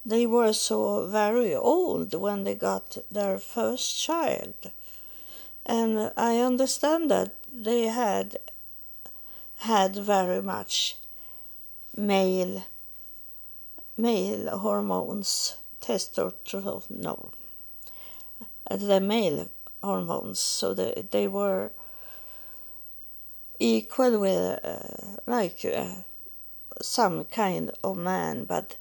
they 0.05 0.27
were 0.27 0.55
so 0.55 1.07
very 1.07 1.55
old 1.55 2.15
when 2.15 2.45
they 2.45 2.55
got 2.55 2.97
their 3.11 3.39
first 3.39 4.01
child. 4.01 4.55
And 5.67 6.11
I 6.17 6.39
understand 6.39 7.11
that 7.11 7.35
they 7.53 7.89
had 7.89 8.39
had 9.57 9.95
very 9.95 10.43
much 10.43 10.97
male 11.95 12.65
male 13.99 14.59
hormones, 14.59 15.57
testosterone, 15.83 17.31
the 18.71 19.01
male 19.01 19.49
hormones. 19.83 20.39
So 20.39 20.75
they, 20.75 21.07
they 21.11 21.29
were 21.29 21.73
equal 23.59 24.19
with 24.19 24.65
uh, 24.65 25.21
like 25.27 25.65
uh, 25.65 26.03
some 26.81 27.25
kind 27.25 27.71
of 27.85 27.97
man, 27.97 28.45
but 28.45 28.77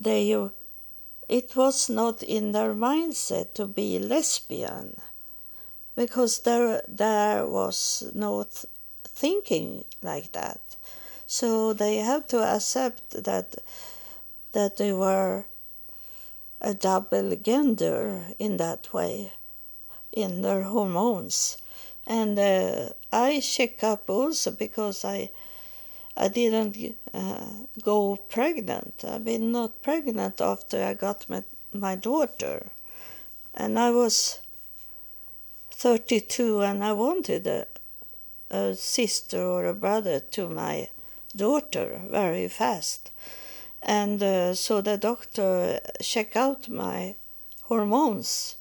they 0.00 0.32
it 1.28 1.56
was 1.56 1.88
not 1.88 2.22
in 2.22 2.52
their 2.52 2.74
mindset 2.74 3.54
to 3.54 3.66
be 3.66 3.98
lesbian 3.98 4.96
because 5.96 6.40
there 6.40 6.82
there 6.86 7.46
was 7.46 8.10
no 8.14 8.42
th- 8.42 8.66
thinking 9.04 9.84
like 10.02 10.32
that 10.32 10.60
so 11.26 11.72
they 11.72 11.96
have 11.96 12.26
to 12.26 12.38
accept 12.42 13.24
that 13.24 13.56
that 14.52 14.76
they 14.76 14.92
were 14.92 15.44
a 16.60 16.74
double 16.74 17.36
gender 17.36 18.26
in 18.38 18.56
that 18.56 18.92
way 18.92 19.32
in 20.12 20.42
their 20.42 20.62
hormones 20.62 21.58
and 22.06 22.38
uh, 22.38 22.88
i 23.12 23.40
check 23.40 23.82
up 23.82 24.08
also 24.08 24.50
because 24.50 25.04
i 25.04 25.30
I 26.16 26.28
didn't 26.28 26.96
uh, 27.12 27.44
go 27.82 28.16
pregnant. 28.16 29.04
I've 29.06 29.24
been 29.24 29.50
not 29.50 29.82
pregnant 29.82 30.40
after 30.40 30.82
I 30.82 30.94
got 30.94 31.28
my, 31.28 31.42
my 31.72 31.96
daughter. 31.96 32.66
And 33.52 33.78
I 33.78 33.90
was 33.90 34.38
32 35.72 36.62
and 36.62 36.84
I 36.84 36.92
wanted 36.92 37.46
a, 37.46 37.66
a 38.48 38.74
sister 38.74 39.42
or 39.42 39.66
a 39.66 39.74
brother 39.74 40.20
to 40.20 40.48
my 40.48 40.90
daughter 41.34 42.02
very 42.08 42.48
fast. 42.48 43.10
And 43.84 44.22
uh, 44.22 44.54
so 44.54 44.80
the 44.80 44.96
doctor 44.96 45.78
checked 46.00 46.36
out 46.36 46.70
my 46.70 47.16
hormones. 47.64 48.56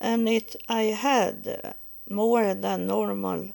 And 0.00 0.26
it 0.26 0.56
I 0.68 0.84
had 0.84 1.74
more 2.08 2.54
than 2.54 2.86
normal 2.86 3.50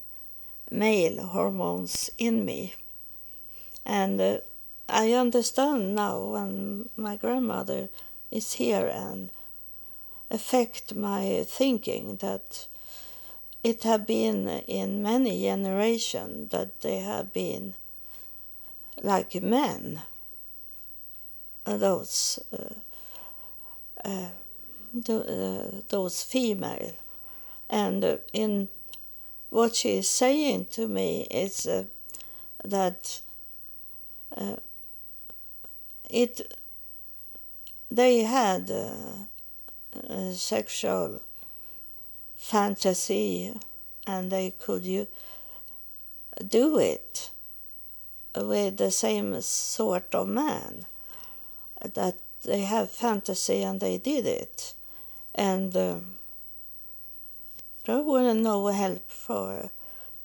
male 0.69 1.25
hormones 1.25 2.11
in 2.19 2.45
me. 2.45 2.75
And 3.85 4.21
uh, 4.21 4.37
I 4.87 5.13
understand 5.13 5.95
now 5.95 6.23
when 6.23 6.89
my 6.95 7.15
grandmother 7.15 7.89
is 8.29 8.53
here 8.53 8.85
and 8.87 9.31
affect 10.29 10.93
my 10.93 11.43
thinking 11.47 12.17
that 12.17 12.67
it 13.63 13.83
have 13.83 14.05
been 14.05 14.47
in 14.47 15.01
many 15.01 15.41
generations 15.41 16.51
that 16.51 16.81
they 16.81 16.99
have 16.99 17.33
been 17.33 17.73
like 19.01 19.41
men 19.41 20.01
those 21.65 22.39
uh, 22.51 24.07
uh, 24.07 24.29
uh, 25.09 25.81
those 25.89 26.23
female. 26.23 26.91
And 27.69 28.19
in 28.33 28.69
what 29.49 29.75
she 29.75 29.97
is 29.97 30.09
saying 30.09 30.65
to 30.71 30.87
me 30.87 31.27
is 31.31 31.67
that 32.63 33.21
it 36.09 36.53
they 37.89 38.23
had 38.23 38.71
sexual 40.33 41.21
fantasy 42.35 43.53
and 44.05 44.31
they 44.31 44.51
could 44.59 44.83
you 44.83 45.07
do 46.47 46.77
it 46.77 47.29
with 48.35 48.77
the 48.77 48.91
same 48.91 49.39
sort 49.41 50.13
of 50.15 50.27
man 50.27 50.85
that 51.83 52.17
they 52.43 52.61
have 52.61 52.91
fantasy 52.91 53.63
and 53.63 53.79
they 53.79 53.97
did 53.97 54.25
it. 54.25 54.73
And 55.35 55.75
uh, 55.75 55.95
there 57.85 58.01
were 58.01 58.33
no 58.33 58.67
help 58.67 59.09
for 59.09 59.69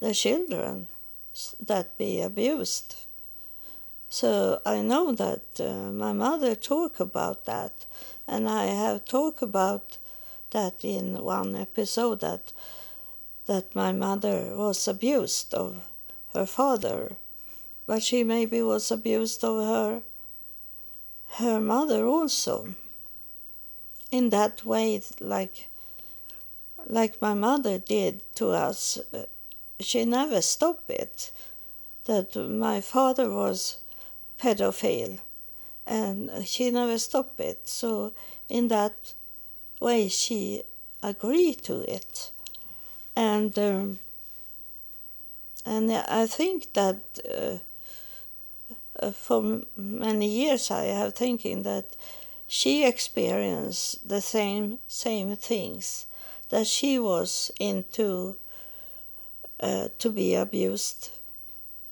the 0.01 0.15
children 0.15 0.89
that 1.61 1.97
be 1.99 2.21
abused. 2.21 2.95
So 4.09 4.61
I 4.65 4.81
know 4.81 5.13
that 5.13 5.61
uh, 5.61 5.91
my 5.93 6.13
mother 6.13 6.55
talked 6.55 7.01
about 7.01 7.45
that, 7.45 7.85
and 8.27 8.49
I 8.49 8.67
have 8.67 9.05
talked 9.05 9.43
about 9.43 9.99
that 10.51 10.83
in 10.83 11.23
one 11.23 11.55
episode 11.55 12.21
that 12.21 12.53
that 13.47 13.75
my 13.75 13.93
mother 13.93 14.55
was 14.55 14.87
abused 14.87 15.55
of 15.55 15.79
her 16.35 16.45
father, 16.45 17.17
but 17.87 18.03
she 18.03 18.23
maybe 18.23 18.61
was 18.63 18.91
abused 18.91 19.43
of 19.43 19.65
her 19.65 20.03
her 21.37 21.61
mother 21.61 22.07
also. 22.07 22.75
In 24.11 24.31
that 24.31 24.65
way, 24.65 25.01
like 25.21 25.69
like 26.87 27.21
my 27.21 27.35
mother 27.35 27.79
did 27.79 28.23
to 28.37 28.49
us, 28.49 28.99
uh, 29.13 29.25
she 29.81 30.05
never 30.05 30.41
stopped 30.41 30.89
it. 30.89 31.31
That 32.05 32.35
my 32.37 32.81
father 32.81 33.31
was 33.31 33.79
pedophile 34.39 35.19
and 35.87 36.47
she 36.47 36.71
never 36.71 36.99
stopped 36.99 37.41
it 37.41 37.69
so 37.69 38.13
in 38.49 38.69
that 38.69 39.15
way 39.81 40.09
she 40.09 40.63
agreed 41.03 41.63
to 41.63 41.81
it 41.91 42.31
and 43.17 43.59
um, 43.59 43.99
and 45.65 45.93
I 45.93 46.27
think 46.27 46.73
that 46.75 47.01
uh, 47.29 47.59
for 49.13 49.63
many 49.77 50.29
years 50.29 50.71
I 50.71 50.85
have 50.85 51.15
thinking 51.15 51.63
that 51.63 51.97
she 52.47 52.85
experienced 52.85 54.09
the 54.09 54.21
same 54.21 54.79
same 54.89 55.37
things 55.37 56.07
that 56.49 56.67
she 56.67 56.99
was 56.99 57.51
into 57.61 58.37
uh, 59.61 59.89
to 59.99 60.11
be 60.11 60.35
abused 60.35 61.11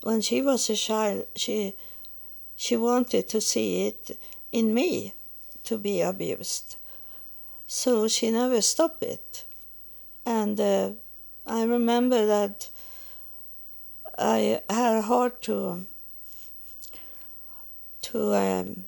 when 0.02 0.20
she 0.20 0.40
was 0.40 0.70
a 0.70 0.76
child 0.76 1.26
she 1.36 1.74
she 2.57 2.76
wanted 2.76 3.28
to 3.28 3.40
see 3.40 3.86
it 3.86 4.18
in 4.50 4.72
me 4.72 5.12
to 5.64 5.76
be 5.76 6.00
abused. 6.00 6.76
So 7.66 8.09
she 8.09 8.30
never 8.30 8.62
stopped 8.62 9.02
it. 9.02 9.44
And 10.24 10.59
uh, 10.59 10.90
I 11.46 11.64
remember 11.64 12.24
that 12.24 12.70
I 14.16 14.62
had 14.70 15.02
hard 15.04 15.42
to 15.42 15.86
to 18.17 18.35
um, 18.35 18.85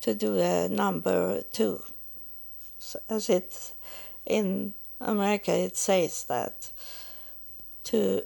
to 0.00 0.14
do 0.14 0.38
a 0.38 0.68
number 0.68 1.42
two, 1.52 1.82
as 3.10 3.28
it 3.28 3.72
in 4.24 4.72
America 5.00 5.52
it 5.52 5.76
says 5.76 6.24
that 6.24 6.70
to 7.84 8.22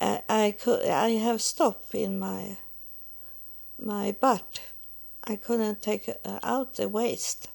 I 0.00 0.54
could 0.58 0.86
I 0.86 1.10
have 1.10 1.42
stop 1.42 1.94
in 1.94 2.18
my 2.18 2.56
my 3.78 4.12
butt. 4.12 4.60
I 5.24 5.36
couldn't 5.36 5.82
take 5.82 6.08
uh, 6.08 6.38
out 6.42 6.74
the 6.74 6.88
waste. 6.88 7.48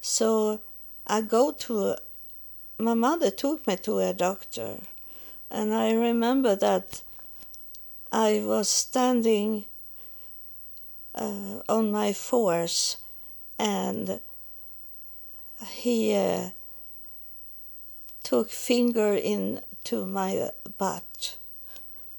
So 0.00 0.60
I 1.06 1.20
go 1.20 1.50
to 1.50 1.96
my 2.78 2.94
mother 2.94 3.30
took 3.30 3.66
me 3.66 3.76
to 3.76 3.98
a 3.98 4.14
doctor 4.14 4.78
and 5.50 5.74
I 5.74 5.92
remember 5.92 6.56
that 6.56 7.02
I 8.12 8.42
was 8.44 8.68
standing 8.68 9.66
uh, 11.14 11.60
on 11.68 11.92
my 11.92 12.12
force 12.12 12.96
and 13.58 14.20
he 15.66 16.14
uh, 16.14 16.50
took 18.24 18.50
finger 18.50 19.14
into 19.14 20.06
my 20.06 20.50
butt 20.78 21.36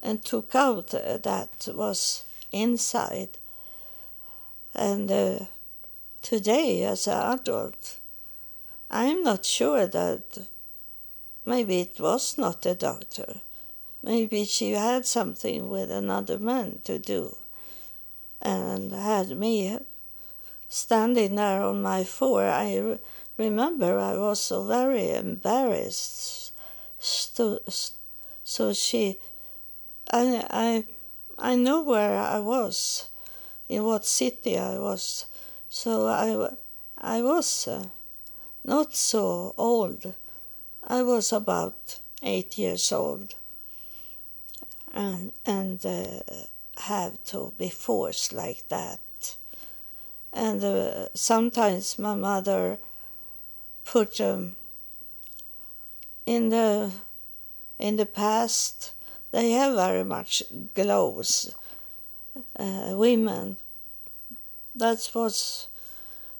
and 0.02 0.24
took 0.24 0.56
out 0.56 0.88
that 0.90 1.68
was 1.74 2.24
inside. 2.52 3.38
And 4.74 5.12
uh, 5.12 5.40
today, 6.22 6.84
as 6.84 7.08
an 7.08 7.34
adult, 7.34 7.98
I'm 8.90 9.24
not 9.24 9.46
sure 9.46 9.88
that 9.88 10.48
maybe 11.46 11.82
it 11.82 12.00
was 12.00 12.38
not 12.38 12.66
a 12.66 12.76
doctor. 12.76 13.42
Maybe 14.04 14.46
she 14.46 14.72
had 14.72 15.06
something 15.06 15.70
with 15.70 15.92
another 15.92 16.40
man 16.40 16.82
to 16.86 16.98
do 16.98 17.38
and 18.42 18.92
had 18.92 19.38
me 19.38 19.80
standing 20.68 21.36
there 21.36 21.62
on 21.62 21.82
my 21.84 22.04
floor. 22.04 22.46
I 22.46 22.78
re- 22.78 23.00
remember 23.38 24.00
I 24.00 24.18
was 24.18 24.42
so 24.42 24.64
very 24.64 25.12
embarrassed. 25.12 26.52
So, 27.00 28.74
she 28.74 29.18
I, 30.12 30.46
I, 30.50 30.86
I 31.38 31.56
know 31.56 31.82
where 31.84 32.18
I 32.18 32.40
was, 32.40 33.08
in 33.70 33.84
what 33.86 34.06
city 34.06 34.58
I 34.58 34.78
was. 34.78 35.26
So 35.70 36.08
I, 36.08 36.50
I 36.98 37.22
was 37.22 37.68
uh, 37.68 37.86
not 38.66 38.94
so 38.94 39.54
old. 39.58 40.14
I 40.84 41.04
was 41.04 41.32
about 41.32 42.00
eight 42.22 42.58
years 42.58 42.92
old 42.92 43.36
and, 44.94 45.32
and 45.46 45.86
uh, 45.86 46.22
have 46.78 47.24
to 47.26 47.54
be 47.58 47.70
forced 47.70 48.34
like 48.34 48.68
that. 48.70 49.00
And 50.34 50.64
uh, 50.64 51.08
sometimes 51.14 52.00
my 52.00 52.16
mother 52.16 52.78
put 53.84 54.22
um, 54.22 54.56
in 56.26 56.50
the 56.50 56.92
in 57.78 57.98
the 57.98 58.06
past 58.06 58.94
they 59.32 59.52
have 59.52 59.76
very 59.76 60.04
much 60.04 60.44
gloves. 60.74 61.56
Uh, 62.58 62.94
women, 62.96 63.58
that 64.76 65.10
was 65.14 65.68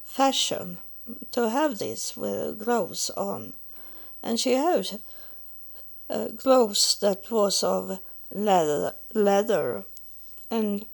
fashion 0.04 0.78
to 1.32 1.50
have 1.50 1.78
this 1.78 2.16
with 2.16 2.58
gloves 2.58 3.10
on. 3.10 3.54
And 4.22 4.38
she 4.38 4.52
had 4.52 5.00
uh, 6.08 6.28
gloves 6.28 6.98
that 7.00 7.30
was 7.30 7.62
of 7.62 7.98
leather, 8.34 8.94
leather. 9.14 9.84
and 10.50 10.86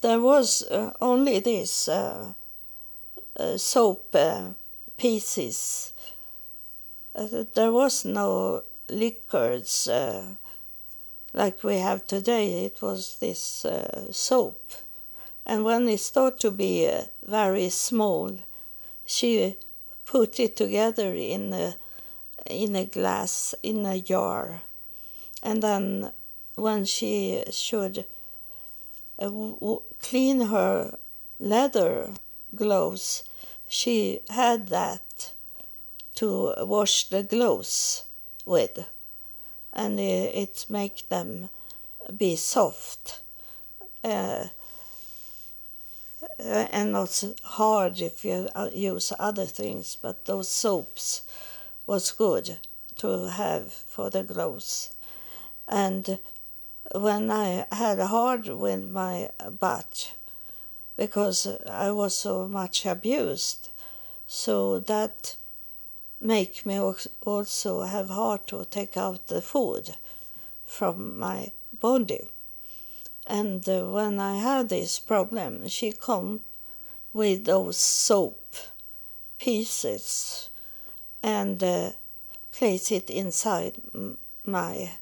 there 0.00 0.20
was 0.20 0.62
uh, 0.62 0.92
only 1.00 1.38
this 1.38 1.88
uh, 1.88 2.32
uh 3.38 3.56
soap 3.56 4.14
uh, 4.14 4.50
pieces. 4.96 5.92
Uh, 7.14 7.44
there 7.54 7.72
was 7.72 8.04
no 8.04 8.62
liquors 8.88 9.88
like 11.32 11.62
we 11.62 11.78
have 11.78 12.06
today. 12.06 12.64
It 12.64 12.82
was 12.82 13.16
this 13.18 13.64
soap, 14.10 14.72
and 15.46 15.64
when 15.64 15.88
it 15.88 16.00
started 16.00 16.40
to 16.40 16.50
be 16.50 16.90
very 17.22 17.68
small, 17.68 18.38
she 19.06 19.56
put 20.04 20.40
it 20.40 20.56
together 20.56 21.14
in 21.14 21.52
a 21.52 21.76
in 22.46 22.74
a 22.74 22.84
glass 22.84 23.54
in 23.62 23.86
a 23.86 24.00
jar 24.00 24.62
and 25.42 25.62
then 25.62 26.12
when 26.54 26.84
she 26.84 27.42
should 27.50 28.04
uh, 29.18 29.24
w- 29.24 29.82
clean 30.00 30.40
her 30.42 30.98
leather 31.38 32.12
gloves 32.54 33.24
she 33.68 34.20
had 34.28 34.68
that 34.68 35.32
to 36.14 36.52
wash 36.58 37.08
the 37.08 37.22
gloves 37.22 38.04
with 38.44 38.84
and 39.72 39.98
it, 39.98 40.34
it 40.34 40.66
make 40.68 41.08
them 41.08 41.48
be 42.16 42.36
soft 42.36 43.20
uh, 44.04 44.46
uh, 46.38 46.66
and 46.70 46.92
not 46.92 47.24
hard 47.42 48.00
if 48.00 48.24
you 48.24 48.48
uh, 48.54 48.68
use 48.72 49.12
other 49.18 49.44
things, 49.44 49.96
but 50.00 50.24
those 50.24 50.48
soaps 50.48 51.22
was 51.86 52.12
good 52.12 52.58
to 52.96 53.28
have 53.28 53.72
for 53.72 54.10
the 54.10 54.22
gloves. 54.22 54.92
And 55.68 56.18
when 56.94 57.30
I 57.30 57.66
had 57.72 57.98
hard 57.98 58.48
with 58.48 58.88
my 58.88 59.30
butt, 59.60 60.12
because 60.96 61.46
I 61.68 61.90
was 61.90 62.14
so 62.14 62.48
much 62.48 62.86
abused, 62.86 63.70
so 64.26 64.78
that 64.80 65.36
make 66.20 66.64
me 66.64 66.78
also 67.24 67.82
have 67.82 68.10
hard 68.10 68.46
to 68.46 68.64
take 68.64 68.96
out 68.96 69.26
the 69.26 69.40
food 69.40 69.96
from 70.66 71.18
my 71.18 71.50
body. 71.80 72.26
And 73.26 73.68
uh, 73.68 73.84
when 73.84 74.18
I 74.20 74.36
had 74.36 74.68
this 74.68 74.98
problem, 74.98 75.68
she 75.68 75.92
come 75.92 76.40
with 77.12 77.44
those 77.44 77.76
soap 77.76 78.54
pieces 79.38 80.48
and 81.22 81.62
uh, 81.62 81.92
place 82.52 82.90
it 82.90 83.10
inside 83.10 83.74
my 84.44 84.92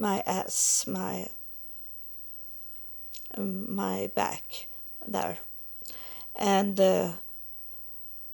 my 0.00 0.22
ass, 0.26 0.86
my 0.86 1.28
my 3.38 4.10
back 4.14 4.66
there, 5.06 5.38
and 6.34 6.80
uh, 6.80 7.12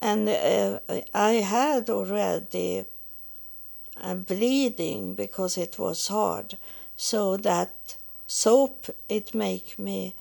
and 0.01 0.29
uh, 0.29 0.79
I 1.13 1.33
had 1.33 1.91
already 1.91 2.85
bleeding 4.27 5.15
because 5.15 5.59
it 5.59 5.79
was 5.79 6.09
hard, 6.09 6.57
so 6.97 7.37
that 7.37 7.97
soap 8.27 8.87
it 9.09 9.35
make 9.35 9.79
me 9.79 10.15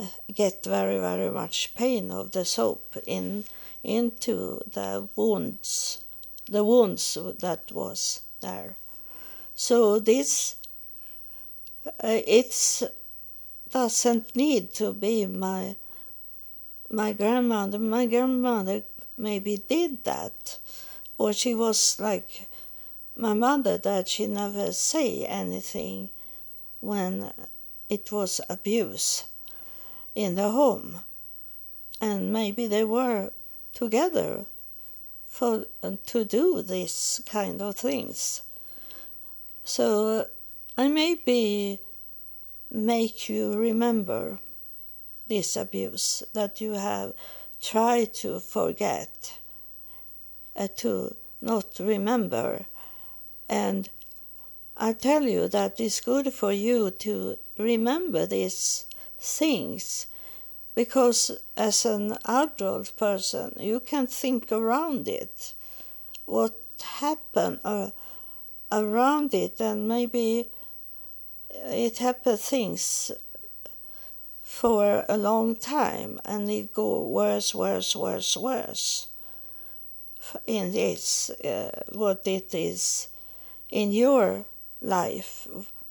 uh, 0.00 0.06
get 0.34 0.64
very 0.64 0.98
very 0.98 1.30
much 1.30 1.74
pain 1.74 2.10
of 2.10 2.32
the 2.32 2.44
soap 2.44 2.96
in 3.06 3.44
into 3.82 4.60
the 4.72 5.08
wounds 5.16 6.02
the 6.46 6.64
wounds 6.64 7.16
that 7.40 7.72
was 7.72 8.20
there. 8.40 8.76
So 9.54 9.98
this 9.98 10.56
uh, 11.86 12.20
it's 12.26 12.82
doesn't 13.70 14.36
need 14.36 14.72
to 14.72 14.92
be 14.92 15.26
my 15.26 15.76
my 16.90 17.12
grandmother 17.12 17.78
my 17.78 18.06
grandmother 18.06 18.82
maybe 19.18 19.56
did 19.56 20.04
that 20.04 20.58
or 21.18 21.32
she 21.32 21.54
was 21.54 21.98
like 21.98 22.48
my 23.16 23.34
mother 23.34 23.78
that 23.78 24.08
she 24.08 24.26
never 24.26 24.72
say 24.72 25.24
anything 25.24 26.10
when 26.80 27.32
it 27.88 28.10
was 28.10 28.40
abuse 28.48 29.24
in 30.14 30.34
the 30.34 30.50
home. 30.50 31.00
And 32.00 32.32
maybe 32.32 32.66
they 32.66 32.84
were 32.84 33.30
together 33.72 34.46
for 35.26 35.66
to 36.06 36.24
do 36.24 36.62
this 36.62 37.20
kind 37.26 37.60
of 37.62 37.76
things. 37.76 38.42
So 39.64 40.26
I 40.76 40.88
maybe 40.88 41.80
make 42.70 43.28
you 43.28 43.54
remember 43.54 44.40
this 45.28 45.56
abuse 45.56 46.24
that 46.32 46.60
you 46.60 46.72
have 46.72 47.12
tried 47.62 48.12
to 48.14 48.40
forget, 48.40 49.38
uh, 50.56 50.68
to 50.78 51.14
not 51.40 51.78
remember, 51.78 52.66
and 53.48 53.88
I 54.76 54.92
tell 54.94 55.22
you 55.22 55.46
that 55.48 55.78
it's 55.78 56.00
good 56.00 56.32
for 56.32 56.50
you 56.50 56.90
to 56.90 57.38
remember 57.56 58.26
these 58.26 58.86
things 59.18 60.08
because 60.74 61.30
as 61.56 61.86
an 61.86 62.16
adult 62.24 62.96
person 62.96 63.54
you 63.60 63.78
can 63.78 64.08
think 64.08 64.50
around 64.50 65.06
it. 65.06 65.54
What 66.26 66.58
happened 66.82 67.60
uh, 67.64 67.90
around 68.72 69.34
it 69.34 69.60
and 69.60 69.86
maybe 69.86 70.50
it 71.66 71.98
happened 71.98 72.40
things 72.40 73.10
for 74.42 75.04
a 75.08 75.16
long 75.16 75.56
time 75.56 76.20
and 76.24 76.50
it 76.50 76.72
go 76.72 77.02
worse 77.02 77.54
worse 77.54 77.96
worse 77.96 78.36
worse 78.36 79.08
in 80.46 80.72
this 80.72 81.30
uh, 81.30 81.82
what 81.92 82.26
it 82.26 82.54
is 82.54 83.08
in 83.70 83.92
your 83.92 84.44
life 84.80 85.46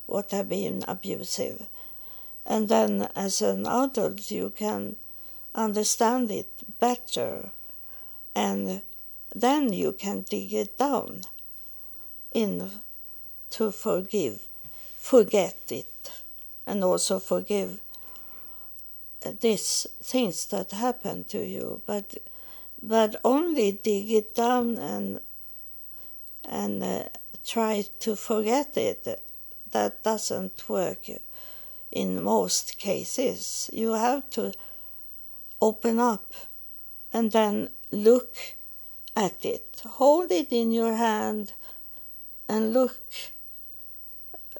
what 0.06 0.32
have 0.32 0.50
been 0.50 0.84
abusive. 0.88 1.68
And 2.46 2.68
then 2.68 3.10
as 3.16 3.42
an 3.42 3.66
adult, 3.66 4.30
you 4.32 4.52
can 4.56 4.98
understand 5.56 6.30
it 6.30 6.50
better 6.80 7.52
and 8.36 8.82
then 9.36 9.72
you 9.72 9.94
can 9.94 10.22
dig 10.22 10.54
it 10.54 10.78
down 10.78 11.22
in 12.34 12.70
to 13.52 13.72
forgive, 13.72 14.48
forget 15.04 15.58
it, 15.70 16.12
and 16.66 16.82
also 16.82 17.20
forgive 17.20 17.82
these 19.42 19.86
things 20.02 20.46
that 20.46 20.72
happened 20.72 21.28
to 21.28 21.46
you. 21.46 21.82
But 21.86 22.18
but 22.82 23.16
only 23.24 23.74
dig 23.74 24.10
it 24.12 24.34
down 24.34 24.78
and 24.78 25.20
and 26.46 26.82
uh, 26.82 27.04
try 27.46 27.86
to 28.00 28.16
forget 28.16 28.78
it. 28.78 29.22
That 29.72 30.04
doesn't 30.04 30.70
work 30.70 31.10
in 31.92 32.24
most 32.24 32.78
cases. 32.78 33.70
You 33.74 33.94
have 33.94 34.30
to 34.32 34.54
open 35.60 36.00
up 36.00 36.34
and 37.12 37.32
then 37.32 37.70
look 37.92 38.36
at 39.16 39.44
it. 39.44 39.82
Hold 39.86 40.32
it 40.32 40.52
in 40.52 40.72
your 40.72 40.94
hand 40.96 41.54
and 42.48 42.74
look 42.74 43.33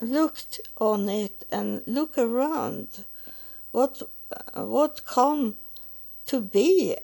looked 0.00 0.60
on 0.78 1.08
it 1.08 1.44
and 1.50 1.82
look 1.86 2.18
around 2.18 3.04
what 3.72 4.02
what 4.54 5.04
come 5.04 5.56
to 6.26 6.40
be 6.40 6.96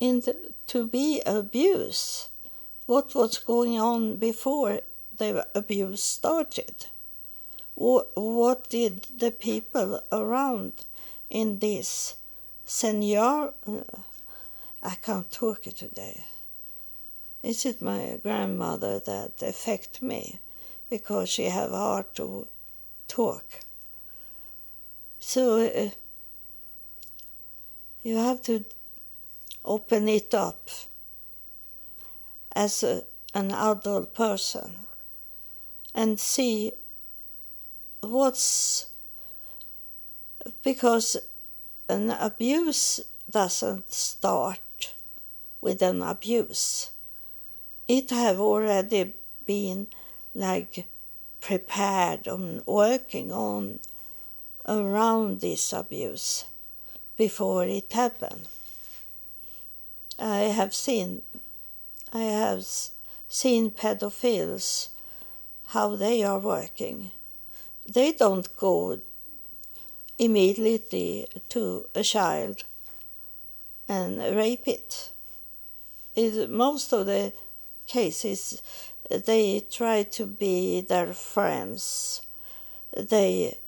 in 0.00 0.20
the, 0.20 0.52
to 0.66 0.86
be 0.86 1.20
abuse 1.24 2.28
what 2.86 3.14
was 3.14 3.38
going 3.38 3.78
on 3.78 4.16
before 4.16 4.80
the 5.16 5.46
abuse 5.54 6.02
started. 6.02 6.86
What 7.74 8.68
did 8.68 9.06
the 9.16 9.30
people 9.30 10.00
around 10.10 10.72
in 11.30 11.58
this 11.60 12.16
senior? 12.64 13.52
Uh, 13.66 13.82
I 14.82 14.96
can't 14.96 15.30
talk 15.30 15.62
today. 15.62 16.24
Is 17.42 17.64
it 17.64 17.80
my 17.80 18.18
grandmother 18.22 19.00
that 19.00 19.42
affect 19.42 20.02
me 20.02 20.40
because 20.92 21.30
she 21.30 21.44
have 21.44 21.70
hard 21.70 22.04
to 22.14 22.46
talk? 23.08 23.46
So 25.20 25.64
uh, 25.64 25.88
you 28.02 28.16
have 28.16 28.42
to 28.42 28.66
open 29.64 30.06
it 30.06 30.34
up 30.34 30.68
as 32.54 32.82
a, 32.82 33.04
an 33.32 33.52
adult 33.52 34.14
person 34.14 34.72
and 35.94 36.20
see 36.20 36.72
what's 38.02 38.84
because 40.62 41.16
an 41.88 42.10
abuse 42.10 43.00
doesn't 43.30 43.90
start 43.90 44.92
with 45.62 45.80
an 45.80 46.02
abuse. 46.02 46.90
It 47.88 48.10
have 48.10 48.38
already 48.38 49.14
been 49.46 49.86
like 50.34 50.86
prepared 51.40 52.26
and 52.26 52.64
working 52.66 53.32
on 53.32 53.80
around 54.66 55.40
this 55.40 55.72
abuse 55.72 56.44
before 57.16 57.64
it 57.64 57.92
happened. 57.92 58.46
I 60.18 60.40
have 60.58 60.74
seen 60.74 61.22
I 62.12 62.22
have 62.22 62.64
seen 63.28 63.70
pedophiles 63.70 64.88
how 65.68 65.96
they 65.96 66.22
are 66.22 66.38
working. 66.38 67.12
They 67.86 68.12
don't 68.12 68.54
go 68.56 69.00
immediately 70.18 71.26
to 71.48 71.86
a 71.94 72.02
child 72.02 72.64
and 73.88 74.18
rape 74.36 74.68
it. 74.68 75.10
it 76.14 76.50
most 76.50 76.92
of 76.92 77.06
the 77.06 77.32
cases 77.86 78.62
they 79.12 79.60
try 79.70 80.02
to 80.02 80.26
be 80.26 80.80
their 80.80 81.12
friends. 81.12 82.22
They, 82.96 83.58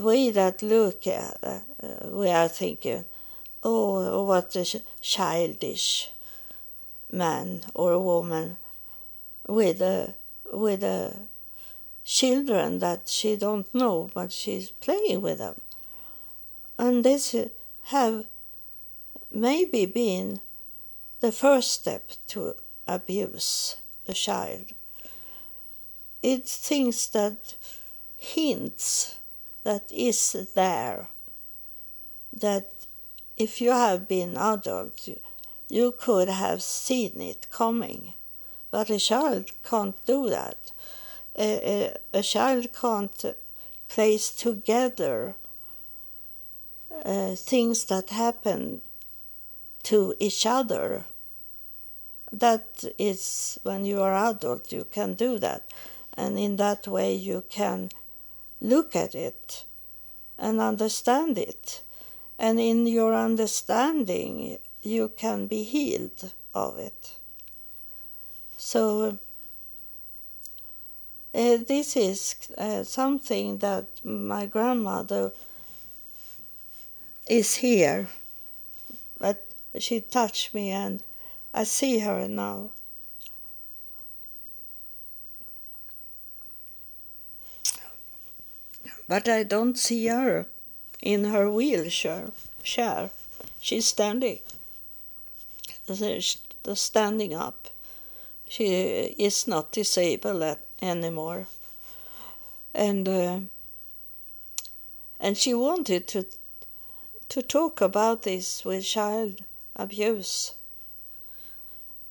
we 0.00 0.30
that 0.30 0.62
look 0.62 1.06
at, 1.06 1.38
uh, 1.42 1.60
we 2.10 2.28
are 2.28 2.48
thinking, 2.48 3.04
oh, 3.62 4.24
what 4.24 4.54
a 4.56 4.82
childish 5.00 6.10
man 7.10 7.62
or 7.74 7.98
woman 7.98 8.56
with 9.46 9.80
a 9.80 10.14
with 10.52 10.82
a 10.82 11.14
children 12.04 12.78
that 12.78 13.08
she 13.08 13.36
don't 13.36 13.72
know, 13.74 14.10
but 14.14 14.32
she's 14.32 14.70
playing 14.70 15.20
with 15.22 15.38
them, 15.38 15.60
and 16.78 17.04
this 17.04 17.34
have 17.84 18.26
maybe 19.30 19.86
been 19.86 20.40
the 21.20 21.32
first 21.32 21.72
step 21.72 22.10
to 22.28 22.54
abuse 22.86 23.76
a 24.06 24.12
child. 24.12 24.66
It's 26.22 26.56
things 26.56 27.08
that 27.08 27.54
hints 28.16 29.18
that 29.64 29.90
is 29.92 30.32
there 30.54 31.08
that 32.32 32.70
if 33.36 33.60
you 33.60 33.70
have 33.70 34.08
been 34.08 34.36
adult 34.36 35.08
you 35.68 35.92
could 35.92 36.28
have 36.28 36.62
seen 36.62 37.20
it 37.20 37.50
coming. 37.50 38.14
But 38.70 38.90
a 38.90 38.98
child 38.98 39.50
can't 39.64 39.96
do 40.06 40.28
that. 40.30 40.72
A, 41.38 41.96
a, 42.14 42.18
a 42.18 42.22
child 42.22 42.68
can't 42.72 43.24
place 43.88 44.30
together 44.30 45.36
uh, 47.04 47.34
things 47.34 47.84
that 47.86 48.10
happen 48.10 48.80
to 49.84 50.14
each 50.18 50.46
other 50.46 51.04
that 52.32 52.84
is 52.98 53.58
when 53.62 53.84
you 53.84 54.02
are 54.02 54.14
adult 54.14 54.72
you 54.72 54.86
can 54.90 55.14
do 55.14 55.38
that. 55.38 55.62
And 56.14 56.38
in 56.38 56.56
that 56.56 56.86
way 56.86 57.14
you 57.14 57.44
can 57.48 57.90
look 58.60 58.96
at 58.96 59.14
it 59.14 59.64
and 60.38 60.60
understand 60.60 61.38
it. 61.38 61.82
And 62.38 62.60
in 62.60 62.86
your 62.86 63.14
understanding 63.14 64.58
you 64.82 65.08
can 65.08 65.46
be 65.46 65.62
healed 65.62 66.32
of 66.54 66.78
it. 66.78 67.12
So 68.56 69.18
uh, 71.34 71.58
this 71.66 71.96
is 71.96 72.34
uh, 72.56 72.82
something 72.82 73.58
that 73.58 73.86
my 74.04 74.46
grandmother 74.46 75.32
is 77.28 77.56
here 77.56 78.08
but 79.18 79.44
she 79.78 80.00
touched 80.00 80.54
me 80.54 80.70
and 80.70 81.02
I 81.58 81.64
see 81.64 82.00
her 82.00 82.28
now. 82.28 82.68
But 89.08 89.26
I 89.26 89.42
don't 89.42 89.78
see 89.78 90.06
her 90.08 90.48
in 91.00 91.24
her 91.24 91.50
wheelchair. 91.50 92.32
Chair. 92.62 93.08
She's 93.58 93.86
standing. 93.86 94.40
She's 95.88 96.36
standing 96.74 97.32
up. 97.32 97.70
She 98.50 98.66
is 99.18 99.48
not 99.48 99.72
disabled 99.72 100.58
anymore. 100.82 101.46
And 102.74 103.08
uh, 103.08 103.40
and 105.18 105.38
she 105.38 105.54
wanted 105.54 106.06
to 106.08 106.26
to 107.30 107.40
talk 107.40 107.80
about 107.80 108.24
this 108.24 108.62
with 108.62 108.84
child 108.84 109.42
abuse 109.74 110.55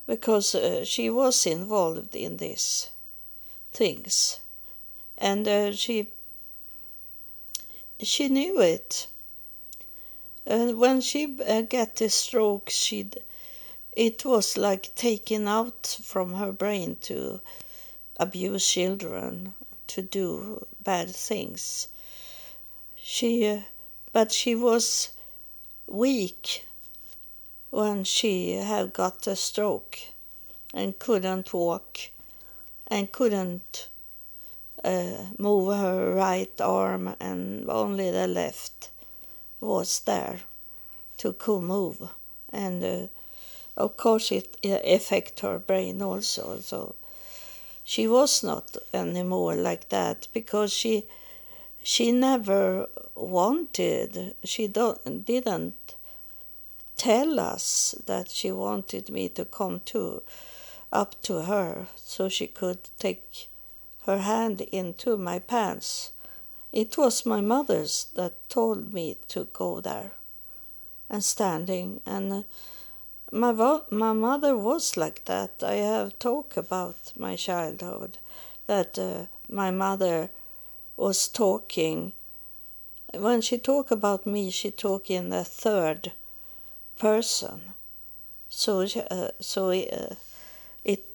because 0.07 0.53
uh, 0.53 0.85
she 0.85 1.09
was 1.09 1.45
involved 1.45 2.15
in 2.15 2.37
these 2.37 2.89
things. 3.71 4.39
And 5.17 5.47
uh, 5.47 5.71
she 5.73 6.09
she 8.01 8.27
knew 8.27 8.59
it. 8.59 9.07
And 10.45 10.77
when 10.77 11.01
she 11.01 11.37
uh, 11.47 11.61
got 11.61 11.95
the 11.95 12.09
stroke 12.09 12.69
she 12.69 13.09
it 13.95 14.25
was 14.25 14.57
like 14.57 14.93
taken 14.95 15.47
out 15.47 15.97
from 16.03 16.33
her 16.33 16.51
brain 16.51 16.97
to 17.01 17.39
abuse 18.17 18.69
children 18.69 19.53
to 19.87 20.01
do 20.01 20.65
bad 20.83 21.09
things. 21.09 21.87
She 22.95 23.47
uh, 23.47 23.59
but 24.11 24.31
she 24.31 24.55
was 24.55 25.09
weak 25.87 26.65
when 27.75 28.05
she 28.05 28.53
had 28.53 28.93
got 28.93 29.27
a 29.27 29.35
stroke 29.35 29.99
and 30.73 30.97
couldn't 30.97 31.53
walk 31.53 31.97
and 32.87 33.11
couldn't 33.11 33.89
uh, 34.81 35.17
move 35.37 35.75
her 35.75 36.15
right 36.15 36.61
arm 36.61 37.13
and 37.19 37.69
only 37.69 38.09
the 38.11 38.27
left 38.27 38.91
was 39.59 39.99
there 40.05 40.39
to 41.17 41.35
move. 41.59 42.01
And 42.49 42.81
uh, 42.81 43.07
of 43.75 43.97
course 43.97 44.31
it 44.31 44.57
affect 44.63 45.41
her 45.41 45.59
brain 45.59 46.01
also. 46.01 46.59
So 46.61 46.95
she 47.83 48.07
was 48.07 48.41
not 48.41 48.77
anymore 48.93 49.55
like 49.55 49.89
that 49.89 50.29
because 50.31 50.71
she 50.71 51.03
she 51.83 52.13
never 52.13 52.87
wanted 53.15 54.33
she 54.45 54.67
don't, 54.67 55.25
didn't 55.25 55.94
tell 56.95 57.39
us 57.39 57.95
that 58.05 58.29
she 58.29 58.51
wanted 58.51 59.09
me 59.09 59.29
to 59.29 59.45
come 59.45 59.81
to 59.85 60.23
up 60.91 61.21
to 61.23 61.43
her 61.43 61.87
so 61.95 62.29
she 62.29 62.47
could 62.47 62.79
take 62.99 63.47
her 64.05 64.19
hand 64.19 64.61
into 64.61 65.17
my 65.17 65.39
pants. 65.39 66.11
It 66.71 66.97
was 66.97 67.25
my 67.25 67.41
mother's 67.41 68.07
that 68.15 68.49
told 68.49 68.93
me 68.93 69.17
to 69.29 69.45
go 69.45 69.81
there 69.81 70.11
and 71.09 71.23
standing 71.23 72.01
and 72.05 72.31
uh, 72.33 72.41
my 73.31 73.51
my 73.89 74.13
mother 74.13 74.55
was 74.55 74.95
like 74.95 75.25
that. 75.25 75.63
I 75.63 75.75
have 75.75 76.17
talked 76.19 76.57
about 76.57 77.11
my 77.17 77.35
childhood 77.35 78.17
that 78.67 78.97
uh, 78.97 79.25
my 79.49 79.71
mother 79.71 80.29
was 80.95 81.27
talking 81.27 82.13
when 83.13 83.41
she 83.41 83.57
talked 83.57 83.91
about 83.91 84.25
me 84.25 84.49
she 84.49 84.71
talked 84.71 85.09
in 85.09 85.29
the 85.29 85.43
third 85.43 86.11
person. 86.97 87.61
So, 88.49 88.81
uh, 88.81 89.29
so 89.39 89.69
uh, 89.71 90.15
it, 90.83 91.05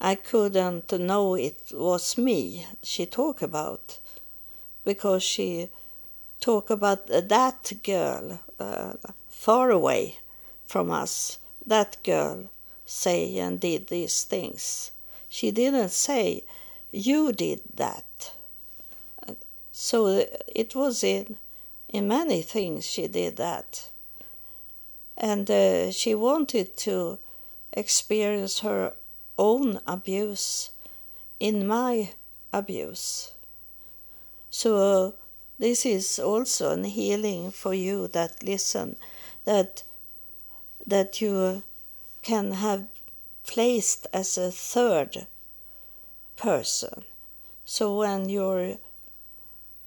I 0.00 0.14
couldn't 0.16 0.92
know 0.92 1.34
it 1.34 1.60
was 1.72 2.18
me 2.18 2.66
she 2.82 3.06
talked 3.06 3.42
about, 3.42 4.00
because 4.84 5.22
she 5.22 5.70
talked 6.40 6.70
about 6.70 7.06
that 7.06 7.72
girl 7.82 8.40
uh, 8.58 8.94
far 9.28 9.70
away 9.70 10.18
from 10.66 10.90
us. 10.90 11.38
That 11.66 11.96
girl 12.02 12.50
say 12.84 13.38
and 13.38 13.58
did 13.60 13.86
these 13.86 14.24
things. 14.24 14.90
She 15.28 15.50
didn't 15.50 15.90
say 15.90 16.44
you 16.92 17.32
did 17.32 17.60
that. 17.74 18.32
So 19.72 20.26
it 20.54 20.74
was 20.74 21.02
in 21.02 21.36
in 21.88 22.08
many 22.08 22.42
things 22.42 22.84
she 22.86 23.06
did 23.06 23.36
that 23.36 23.90
and 25.16 25.50
uh, 25.50 25.90
she 25.90 26.14
wanted 26.14 26.76
to 26.76 27.18
experience 27.72 28.60
her 28.60 28.94
own 29.38 29.80
abuse 29.86 30.70
in 31.40 31.66
my 31.66 32.10
abuse. 32.52 33.32
So 34.50 34.76
uh, 34.76 35.10
this 35.58 35.84
is 35.84 36.18
also 36.18 36.70
a 36.78 36.86
healing 36.86 37.50
for 37.50 37.74
you 37.74 38.08
that 38.08 38.42
listen, 38.42 38.96
that 39.44 39.82
that 40.86 41.20
you 41.20 41.62
can 42.22 42.52
have 42.52 42.86
placed 43.44 44.06
as 44.12 44.38
a 44.38 44.50
third 44.50 45.26
person 46.36 47.04
So 47.64 47.96
when 47.96 48.28
your 48.28 48.76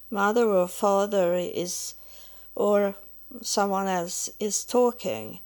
mother 0.10 0.48
or 0.48 0.68
father 0.68 1.36
is, 1.36 1.94
or 2.56 2.96
someone 3.42 3.88
else 3.88 4.30
is 4.40 4.66
talking, 4.66 5.40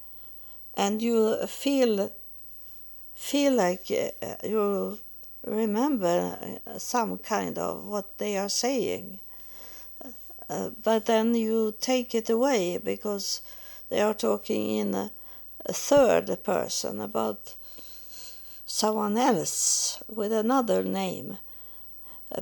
and 0.76 1.02
you 1.02 1.38
feel 1.48 2.12
feel 3.16 3.54
like 3.54 3.92
uh, 3.92 4.36
you 4.44 5.00
remember 5.46 6.38
uh, 6.66 6.78
some 6.80 7.18
kind 7.18 7.58
of 7.58 7.86
what 7.86 8.18
they 8.18 8.38
are 8.38 8.50
saying, 8.50 9.20
uh, 10.50 10.70
but 10.84 11.06
then 11.06 11.36
you 11.36 11.74
take 11.80 12.16
it 12.16 12.30
away 12.30 12.78
because 12.78 13.42
they 13.90 14.02
are 14.02 14.14
talking 14.14 14.72
in 14.78 14.94
a, 14.96 15.12
a 15.66 15.74
third 15.74 16.44
person 16.44 17.02
about 17.02 17.56
someone 18.66 19.18
else 19.18 20.02
with 20.08 20.32
another 20.32 20.84
name. 20.84 21.38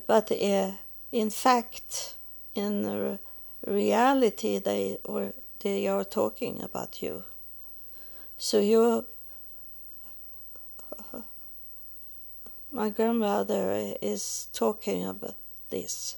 But 0.05 0.31
uh, 0.31 0.71
in 1.11 1.29
fact, 1.31 2.15
in 2.53 3.19
reality, 3.65 4.59
they 4.59 4.97
or 5.03 5.33
they 5.59 5.87
are 5.87 6.03
talking 6.03 6.61
about 6.61 7.01
you. 7.01 7.23
So 8.37 8.59
you, 8.59 9.05
my 12.71 12.89
grandmother 12.89 13.95
is 14.01 14.47
talking 14.53 15.05
about 15.05 15.35
this 15.69 16.17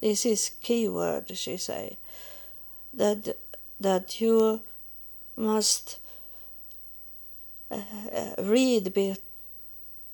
this 0.00 0.24
is 0.24 0.52
key 0.62 0.88
word, 0.88 1.36
she 1.36 1.56
say, 1.56 1.98
that, 2.94 3.36
that 3.78 4.20
you 4.20 4.62
must 5.36 5.98
uh, 7.70 7.80
read 8.38 8.92
be, 8.94 9.16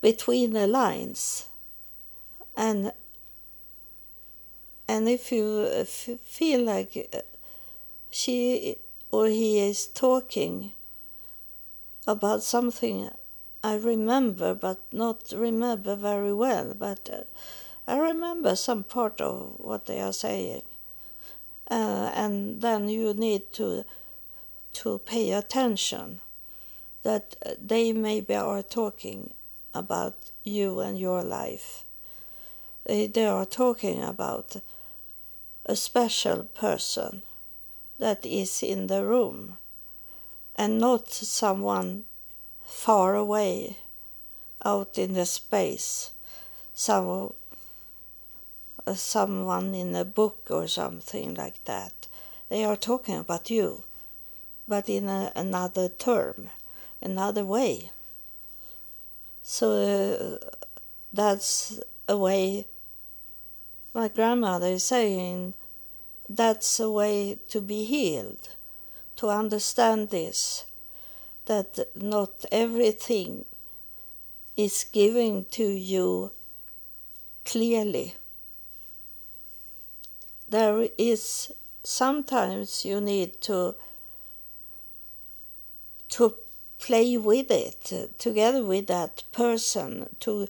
between 0.01 0.53
the 0.53 0.67
lines 0.67 1.47
and 2.57 2.93
and 4.89 5.09
if 5.09 5.33
you 5.33 5.85
feel 5.85 6.63
like 6.63 7.09
uh, 7.13 7.19
she 8.11 8.77
or 9.11 9.27
he 9.27 9.59
is 9.59 9.87
talking 9.87 10.73
about 12.07 12.43
something 12.43 13.11
I 13.63 13.77
remember 13.77 14.55
but 14.55 14.81
not 14.93 15.33
remember 15.35 15.97
very 15.97 16.33
well 16.33 16.75
but 16.75 17.11
uh, 17.13 17.25
I 17.89 17.99
remember 17.99 18.57
some 18.57 18.83
part 18.83 19.21
of 19.21 19.55
what 19.59 19.87
they 19.87 20.01
are 20.01 20.13
saying. 20.13 20.63
Uh, 21.71 22.11
and 22.15 22.61
then 22.61 22.89
you 22.89 23.15
need 23.15 23.53
to 23.55 23.85
to 24.75 24.99
pay 24.99 25.33
attention 25.33 26.21
that 27.03 27.37
they 27.61 27.93
maybe 27.93 28.35
are 28.35 28.63
talking 28.63 29.33
about 29.75 30.15
you 30.45 30.81
and 30.81 30.99
your 30.99 31.23
life. 31.23 31.85
They, 32.85 33.07
they 33.07 33.27
are 33.27 33.47
talking 33.47 34.03
about 34.03 34.57
a 35.67 35.77
special 35.77 36.45
person 36.55 37.23
that 37.99 38.25
is 38.25 38.63
in 38.63 38.87
the 38.87 39.05
room 39.05 39.57
and 40.55 40.79
not 40.79 41.09
someone 41.09 42.05
far 42.65 43.15
away 43.15 43.79
out 44.65 44.97
in 44.97 45.13
the 45.15 45.27
space, 45.27 46.13
some 46.75 47.33
someone 48.95 49.75
in 49.75 49.97
a 49.97 50.05
book 50.05 50.47
or 50.49 50.69
something 50.69 51.35
like 51.35 51.65
that. 51.65 52.07
They 52.49 52.65
are 52.65 52.77
talking 52.77 53.17
about 53.17 53.51
you, 53.51 53.83
but 54.69 54.89
in 54.89 55.09
a, 55.09 55.33
another 55.35 55.89
term, 55.89 56.51
another 57.03 57.45
way. 57.45 57.91
So 59.43 60.39
uh, 60.43 60.51
that's 61.13 61.81
a 62.09 62.17
way 62.17 62.67
my 63.97 64.09
grandmother 64.09 64.67
is 64.67 64.85
saying 64.85 65.55
that's 66.29 66.79
a 66.79 66.91
way 66.91 67.39
to 67.49 67.63
be 67.63 67.85
healed, 67.85 68.51
to 69.17 69.29
understand 69.29 70.11
this, 70.11 70.67
that 71.47 71.79
not 71.95 72.45
everything 72.53 73.47
is 74.55 74.85
given 74.93 75.47
to 75.51 75.65
you 75.65 76.31
clearly. 77.47 78.15
There 80.47 80.89
is 80.99 81.51
sometimes 81.83 82.85
you 82.85 83.01
need 83.01 83.41
to 83.49 83.77
to 86.11 86.35
play 86.79 87.17
with 87.17 87.51
it 87.51 87.93
together 88.19 88.63
with 88.63 88.89
that 88.89 89.23
person 89.33 90.15
to 90.21 90.49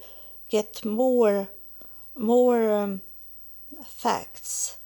get 0.48 0.84
more 0.84 1.48
more 2.16 2.72
um, 2.72 3.00
facts 3.84 4.76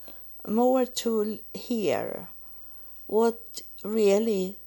more 0.47 0.85
to 0.85 1.39
hear 1.53 2.27
what 3.07 3.61
really 3.83 4.57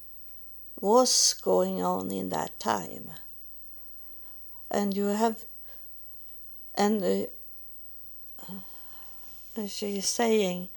was 0.81 1.35
going 1.35 1.83
on 1.83 2.11
in 2.11 2.29
that 2.29 2.59
time. 2.61 3.11
And 4.71 4.97
you 4.97 5.07
have 5.07 5.45
and 6.75 7.29
uh, 9.57 9.67
she's 9.67 10.09
saying 10.09 10.69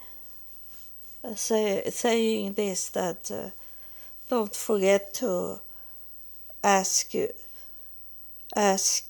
uh, 1.23 1.35
say, 1.35 1.83
saying 1.89 2.53
this 2.53 2.89
that 2.89 3.31
uh, 3.31 3.49
don't 4.29 4.55
forget 4.55 5.13
to 5.15 5.59
ask 6.63 7.13
ask 8.55 9.05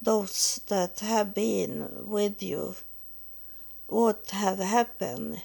those 0.00 0.60
that 0.68 1.00
have 1.00 1.34
been 1.34 1.88
with 2.06 2.42
you 2.42 2.74
what 3.86 4.30
have 4.30 4.58
happened 4.58 5.42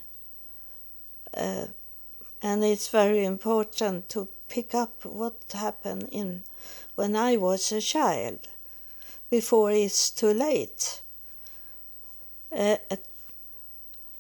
uh, 1.36 1.66
and 2.42 2.64
it's 2.64 2.90
very 2.90 3.24
important 3.26 4.10
to 4.10 4.28
pick 4.50 4.76
up 4.76 5.06
what 5.06 5.36
happened 5.54 6.08
in 6.12 6.44
when 6.96 7.16
I 7.16 7.38
was 7.38 7.72
a 7.72 7.82
child 7.82 8.40
before 9.30 9.72
it's 9.72 10.12
too 10.12 10.34
late 10.34 11.02
uh, 12.56 12.78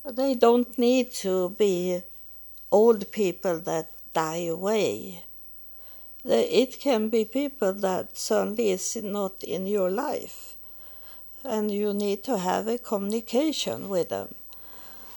they 0.05 0.34
don't 0.34 0.77
need 0.77 1.11
to 1.11 1.49
be 1.49 2.01
old 2.71 3.11
people 3.11 3.59
that 3.59 3.89
die 4.13 4.45
away. 4.45 5.22
It 6.26 6.80
can 6.80 7.09
be 7.09 7.26
people 7.26 7.74
that 7.74 8.17
suddenly 8.17 8.71
is 8.71 8.95
not 8.95 9.43
in 9.43 9.67
your 9.67 9.91
life, 9.91 10.55
and 11.43 11.69
you 11.69 11.93
need 11.93 12.24
to 12.24 12.38
have 12.38 12.65
a 12.67 12.78
communication 12.78 13.89
with 13.89 14.07
them, 14.07 14.34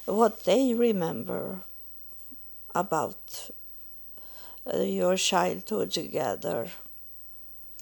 what 0.04 0.44
they 0.44 0.74
remember 0.74 1.62
about 2.74 3.50
uh, 4.66 4.78
your 4.78 5.16
childhood 5.16 5.92
together, 5.92 6.70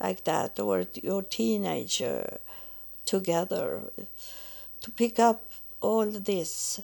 like 0.00 0.24
that, 0.24 0.60
or 0.60 0.84
your 0.94 1.22
teenager 1.22 2.38
together. 3.06 3.90
To 4.82 4.90
pick 4.90 5.18
up 5.18 5.50
all 5.80 6.04
this 6.04 6.82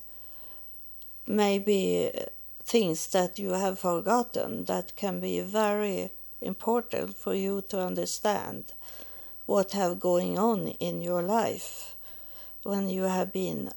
maybe 1.27 2.11
things 2.65 3.09
that 3.09 3.39
you 3.39 3.51
have 3.51 3.79
forgotten 3.79 4.65
that 4.65 4.97
can 4.97 5.21
be 5.21 5.41
very 5.41 6.11
important 6.41 7.17
for 7.17 7.35
you 7.35 7.63
to 7.69 7.81
understand 7.81 8.73
what 9.47 9.73
have 9.73 10.01
going 10.01 10.39
on 10.39 10.69
in 10.69 11.03
your 11.03 11.23
life 11.23 11.95
when 12.63 12.89
you 12.89 13.03
have 13.03 13.33
been 13.33 13.71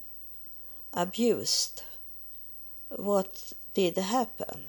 abused 0.93 1.83
what 2.89 3.53
did 3.73 3.97
happen 3.97 4.65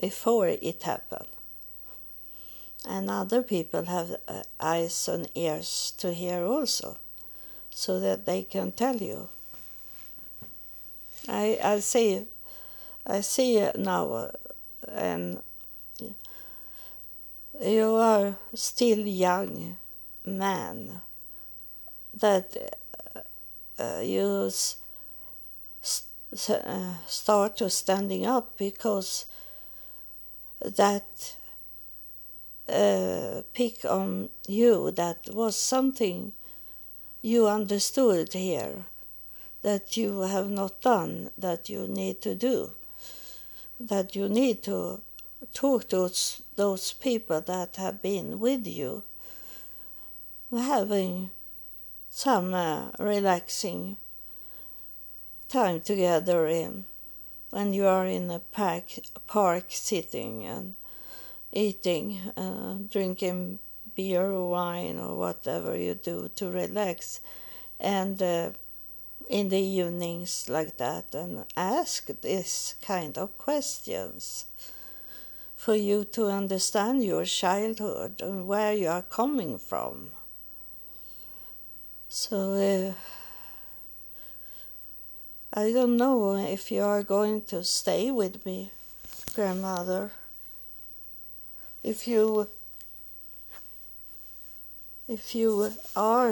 before 0.00 0.48
it 0.48 0.82
happened 0.82 1.28
and 2.86 3.10
other 3.10 3.42
people 3.42 3.84
have 3.84 4.16
uh, 4.28 4.42
eyes 4.60 5.08
and 5.08 5.28
ears 5.34 5.92
to 5.98 6.12
hear 6.12 6.44
also 6.44 6.96
so 7.70 8.00
that 8.00 8.26
they 8.26 8.42
can 8.42 8.72
tell 8.72 8.96
you. 8.96 9.28
I 11.28 11.58
I 11.62 11.80
see, 11.80 12.26
I 13.06 13.20
see 13.20 13.68
now, 13.76 14.12
uh, 14.12 14.30
and 14.88 15.42
you 17.60 17.94
are 17.94 18.36
still 18.54 18.98
young 18.98 19.76
man 20.24 21.00
that 22.14 22.56
uh, 23.78 24.00
you 24.02 24.50
uh, 26.48 26.94
start 27.06 27.56
to 27.56 27.70
standing 27.70 28.26
up 28.26 28.56
because 28.58 29.26
that 30.60 31.36
uh, 32.68 33.42
pick 33.54 33.84
on 33.84 34.28
you 34.46 34.90
that 34.90 35.28
was 35.32 35.56
something 35.56 36.32
you 37.22 37.46
understood 37.48 38.32
here 38.32 38.84
that 39.62 39.96
you 39.96 40.20
have 40.20 40.48
not 40.50 40.80
done 40.80 41.30
that 41.36 41.68
you 41.68 41.88
need 41.88 42.22
to 42.22 42.34
do, 42.34 42.70
that 43.80 44.14
you 44.14 44.28
need 44.28 44.62
to 44.62 45.00
talk 45.52 45.88
to 45.88 46.10
those 46.58 46.92
people 46.92 47.40
that 47.40 47.76
have 47.76 48.02
been 48.02 48.40
with 48.40 48.66
you, 48.66 49.04
having 50.50 51.30
some 52.10 52.52
uh, 52.52 52.90
relaxing 52.98 53.96
time 55.48 55.80
together 55.80 56.48
in 56.48 56.84
when 57.50 57.72
you 57.72 57.86
are 57.86 58.06
in 58.06 58.28
a 58.32 58.40
park, 58.40 58.86
park 59.28 59.66
sitting 59.68 60.44
and 60.44 60.74
eating, 61.52 62.18
uh, 62.36 62.74
drinking 62.90 63.60
beer 63.94 64.32
or 64.32 64.50
wine 64.50 64.98
or 64.98 65.16
whatever 65.16 65.76
you 65.76 65.94
do 65.94 66.28
to 66.34 66.50
relax, 66.50 67.20
and 67.78 68.20
uh, 68.20 68.50
in 69.30 69.48
the 69.48 69.60
evenings 69.60 70.48
like 70.48 70.76
that, 70.76 71.14
and 71.14 71.44
ask 71.56 72.06
this 72.20 72.74
kind 72.82 73.16
of 73.16 73.38
questions 73.38 74.44
for 75.58 75.74
you 75.74 76.04
to 76.04 76.28
understand 76.28 77.02
your 77.02 77.24
childhood 77.24 78.22
and 78.22 78.46
where 78.46 78.72
you 78.72 78.86
are 78.86 79.02
coming 79.02 79.58
from. 79.58 80.12
So, 82.08 82.52
uh, 82.54 82.92
I 85.52 85.72
don't 85.72 85.96
know 85.96 86.36
if 86.36 86.70
you 86.70 86.82
are 86.82 87.02
going 87.02 87.42
to 87.50 87.64
stay 87.64 88.12
with 88.12 88.46
me, 88.46 88.70
grandmother. 89.34 90.12
If 91.82 92.06
you 92.06 92.48
if 95.08 95.34
you 95.34 95.72
are 95.96 96.30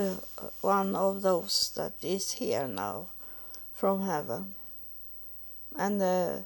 one 0.61 0.95
of 0.95 1.23
those 1.23 1.73
that 1.75 1.95
is 2.03 2.33
here 2.33 2.69
now 2.69 3.07
from 3.75 4.03
heaven 4.03 4.55
and 5.77 6.01
uh, 6.01 6.37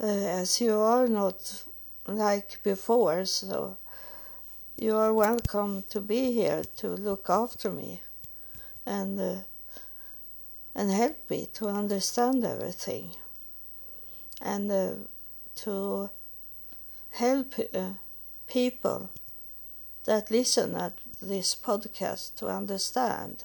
uh, 0.00 0.06
as 0.06 0.60
you 0.60 0.78
are 0.78 1.06
not 1.08 1.64
like 2.06 2.60
before 2.62 3.24
so 3.24 3.76
you 4.76 4.96
are 4.96 5.12
welcome 5.12 5.82
to 5.90 6.00
be 6.00 6.32
here 6.32 6.62
to 6.76 6.88
look 6.88 7.28
after 7.28 7.70
me 7.70 8.00
and 8.86 9.18
uh, 9.20 9.36
and 10.74 10.92
help 10.92 11.16
me 11.28 11.48
to 11.52 11.66
understand 11.66 12.44
everything 12.44 13.10
and 14.40 14.70
uh, 14.70 14.92
to 15.56 16.08
help 17.10 17.54
people 18.46 19.10
that 20.04 20.30
listen 20.30 20.76
at 20.76 20.92
this 21.20 21.54
podcast 21.54 22.36
to 22.36 22.46
understand 22.46 23.44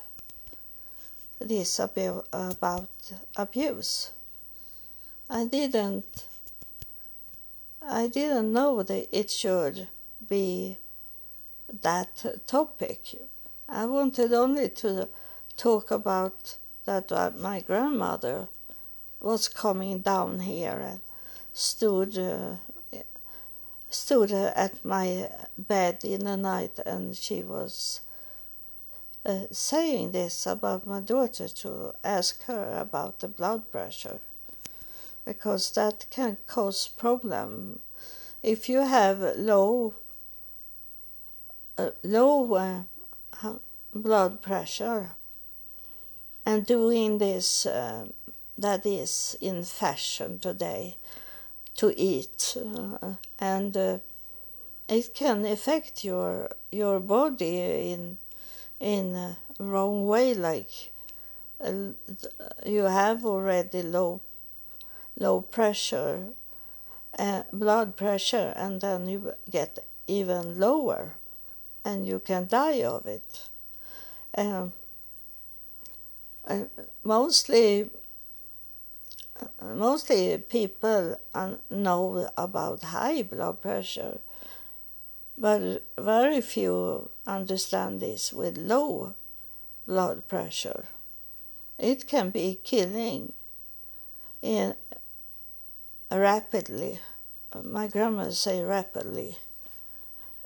this 1.39 1.80
about 1.80 3.12
abuse. 3.36 4.12
I 5.30 5.45
didn't 5.45 6.26
I 7.88 8.07
didn't 8.07 8.53
know 8.53 8.81
that 8.81 9.09
it 9.11 9.29
should 9.29 9.88
be 10.29 10.77
that 11.81 12.25
topic. 12.47 13.15
I 13.67 13.86
wanted 13.86 14.31
only 14.31 14.69
to 14.69 15.09
talk 15.57 15.91
about 15.91 16.57
that 16.86 17.11
uh, 17.11 17.31
my 17.38 17.59
grandmother 17.59 18.47
was 19.19 19.47
coming 19.47 19.99
down 19.99 20.41
here 20.41 20.79
and 20.79 21.01
stood 21.53 22.17
uh, 22.17 22.55
stood 23.89 24.31
at 24.31 24.84
my 24.84 25.29
bed 25.57 26.03
in 26.03 26.23
the 26.23 26.38
night 26.38 26.79
and 26.86 27.15
she 27.15 27.43
was 27.43 28.01
uh, 29.25 29.45
saying 29.51 30.11
this 30.11 30.47
about 30.47 30.88
my 30.88 30.99
daughter 30.99 31.47
to 31.47 31.93
ask 32.03 32.43
her 32.45 32.75
about 32.75 33.19
the 33.19 33.27
blood 33.27 33.69
pressure 33.71 34.19
because 35.26 35.71
that 35.71 36.05
can 36.09 36.38
cause 36.47 36.88
problem. 36.88 37.80
If 38.41 38.67
you 38.67 38.82
have 38.82 39.19
low 39.38 39.95
uh, 41.78 41.91
low 42.03 42.53
uh, 42.53 43.53
blood 43.93 44.41
pressure 44.41 45.11
and 46.45 46.65
doing 46.65 47.17
this 47.17 47.65
uh, 47.65 48.05
that 48.57 48.86
is 48.86 49.36
in 49.41 49.63
fashion 49.63 50.39
today 50.39 50.97
to 51.76 51.93
eat 51.97 52.55
uh, 52.57 53.13
and 53.39 53.76
uh, 53.76 53.97
it 54.88 55.13
can 55.15 55.45
affect 55.45 56.03
your 56.03 56.49
your 56.71 56.99
body 56.99 57.91
in 57.91 58.17
in 58.80 59.36
wrong 59.59 60.05
way 60.05 60.34
like 60.34 60.91
uh, 61.63 61.71
you 62.65 62.84
have 62.84 63.26
already 63.26 63.82
low 63.82 64.21
low 65.18 65.41
pressure 65.41 66.34
uh, 67.20 67.43
blood 67.51 67.95
pressure 67.95 68.53
and 68.55 68.82
then 68.82 69.07
you 69.07 69.34
get 69.49 69.80
even 70.07 70.59
lower 70.59 71.16
and 71.86 72.07
you 72.07 72.20
can 72.20 72.47
die 72.47 72.82
of 72.84 73.05
it 73.05 73.49
um, 74.38 74.74
mostly 77.03 77.89
mostly 79.61 80.38
people 80.38 81.18
know 81.70 82.30
about 82.38 82.84
high 82.84 83.24
blood 83.24 83.61
pressure, 83.61 84.20
but 85.38 85.84
very 85.97 86.41
few 86.41 87.09
understand 87.26 87.99
this 87.99 88.32
with 88.32 88.57
low 88.57 89.16
blood 89.88 90.28
pressure. 90.28 90.86
It 91.78 92.07
can 92.07 92.30
be 92.30 92.59
killing 92.64 93.34
in 94.41 94.76
rapidly. 96.14 96.99
My 97.64 97.88
grandma 97.88 98.32
say 98.32 98.64
rapidly, 98.64 99.38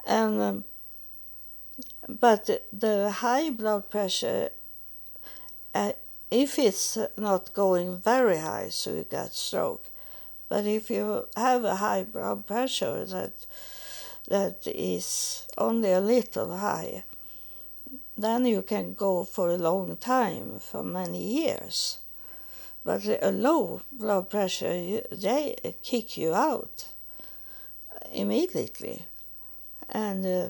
and 0.06 0.42
um, 0.42 0.64
but 2.08 2.50
the 2.74 3.12
high 3.12 3.50
blood 3.50 3.90
pressure. 3.90 4.50
Uh, 5.74 5.94
if 6.30 6.60
it's 6.60 6.98
not 7.18 7.54
going 7.54 7.98
very 8.00 8.38
high, 8.40 8.68
so 8.70 8.94
you 8.94 9.06
get 9.10 9.34
stroke. 9.34 9.86
But 10.50 10.66
if 10.66 10.90
you 10.90 11.28
have 11.36 11.64
a 11.64 11.76
high 11.76 12.04
blood 12.04 12.48
pressure 12.48 13.06
that 13.06 13.34
that 14.28 14.68
is 14.68 15.48
only 15.58 15.92
a 15.92 16.02
little 16.02 16.58
high, 16.58 17.04
then 18.18 18.46
you 18.46 18.62
can 18.62 18.94
go 18.94 19.24
for 19.24 19.50
a 19.50 19.58
long 19.58 19.96
time, 19.98 20.60
for 20.60 20.84
many 20.84 21.24
years. 21.24 22.00
But 22.88 23.06
a 23.22 23.32
low 23.32 23.82
blood 23.92 24.30
pressure, 24.30 25.02
they 25.12 25.76
kick 25.84 26.16
you 26.16 26.34
out 26.34 26.88
immediately, 28.14 29.06
and 29.90 30.26
uh, 30.26 30.50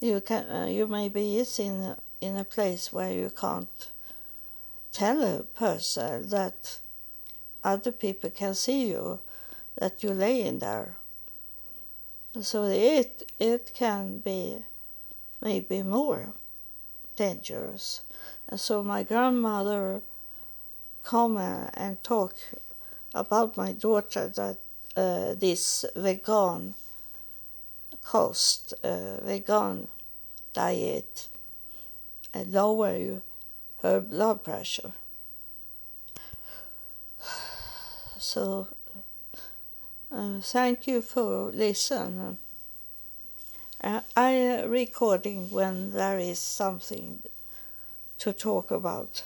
you 0.00 0.20
can 0.22 0.44
uh, 0.50 0.66
you 0.66 0.88
maybe 0.88 1.38
is 1.38 1.60
in 1.60 1.94
in 2.20 2.36
a 2.36 2.42
place 2.42 2.92
where 2.92 3.12
you 3.12 3.30
can't 3.30 3.90
tell 4.90 5.22
a 5.22 5.44
person 5.44 6.28
that 6.30 6.80
other 7.62 7.92
people 7.92 8.30
can 8.30 8.56
see 8.56 8.88
you, 8.88 9.20
that 9.76 10.02
you're 10.02 10.14
laying 10.26 10.58
there. 10.58 10.96
So 12.40 12.64
it 12.64 13.30
it 13.38 13.70
can 13.72 14.18
be 14.18 14.64
maybe 15.40 15.84
more 15.84 16.32
dangerous. 17.14 18.00
And 18.48 18.58
so 18.58 18.82
my 18.82 19.04
grandmother 19.04 20.02
come 21.02 21.36
and 21.36 22.02
talk 22.02 22.34
about 23.14 23.56
my 23.56 23.72
daughter 23.72 24.28
that 24.28 24.56
uh, 24.96 25.34
this 25.34 25.84
vegan 25.96 26.74
cost, 28.04 28.74
uh, 28.82 29.20
vegan 29.22 29.88
diet, 30.52 31.28
uh, 32.34 32.44
lower 32.48 33.20
her 33.82 34.00
blood 34.00 34.44
pressure. 34.44 34.92
So 38.18 38.68
uh, 40.12 40.40
thank 40.42 40.86
you 40.86 41.00
for 41.00 41.50
listening. 41.52 42.36
Uh, 43.82 44.00
I 44.14 44.46
uh, 44.46 44.66
recording 44.66 45.50
when 45.50 45.92
there 45.92 46.18
is 46.18 46.38
something 46.38 47.22
to 48.18 48.32
talk 48.34 48.70
about, 48.70 49.22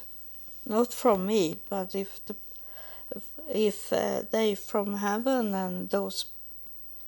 not 0.66 0.92
from 0.92 1.26
me, 1.26 1.58
but 1.68 1.94
if 1.94 2.24
the, 2.26 2.36
if, 3.52 3.92
uh, 3.92 4.22
they 4.30 4.54
from 4.54 4.96
heaven 4.96 5.54
and 5.54 5.90
those 5.90 6.26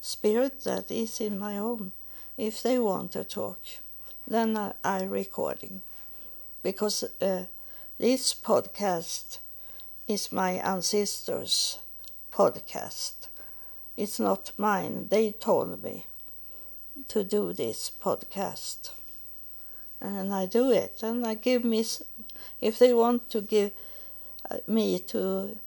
spirits 0.01 0.65
that 0.65 0.91
is 0.91 1.21
in 1.21 1.39
my 1.39 1.57
home, 1.57 1.93
if 2.37 2.63
they 2.63 2.79
want 2.79 3.13
to 3.13 3.25
talk, 3.25 3.59
then 4.27 4.57
I, 4.57 4.73
I 4.85 5.05
recording 5.05 5.83
because 6.63 7.05
uh, 7.21 7.45
this 7.99 8.35
podcast 8.35 9.39
is 10.09 10.33
my 10.33 10.53
ancestors' 10.53 11.79
podcast. 12.33 13.29
It's 13.97 14.21
not 14.21 14.53
mine. 14.59 15.07
They 15.09 15.33
told 15.33 15.83
me 15.83 16.07
to 17.09 17.25
do 17.25 17.53
this 17.53 17.91
podcast. 18.03 18.91
And 20.01 20.35
I 20.35 20.47
do 20.47 20.71
it. 20.71 21.03
And 21.03 21.27
I 21.27 21.35
give 21.35 21.65
me, 21.65 21.85
if 22.61 22.79
they 22.79 22.93
want 22.93 23.31
to 23.31 23.41
give 23.41 23.73
uh, 24.51 24.59
me 24.67 24.99
to 24.99 25.59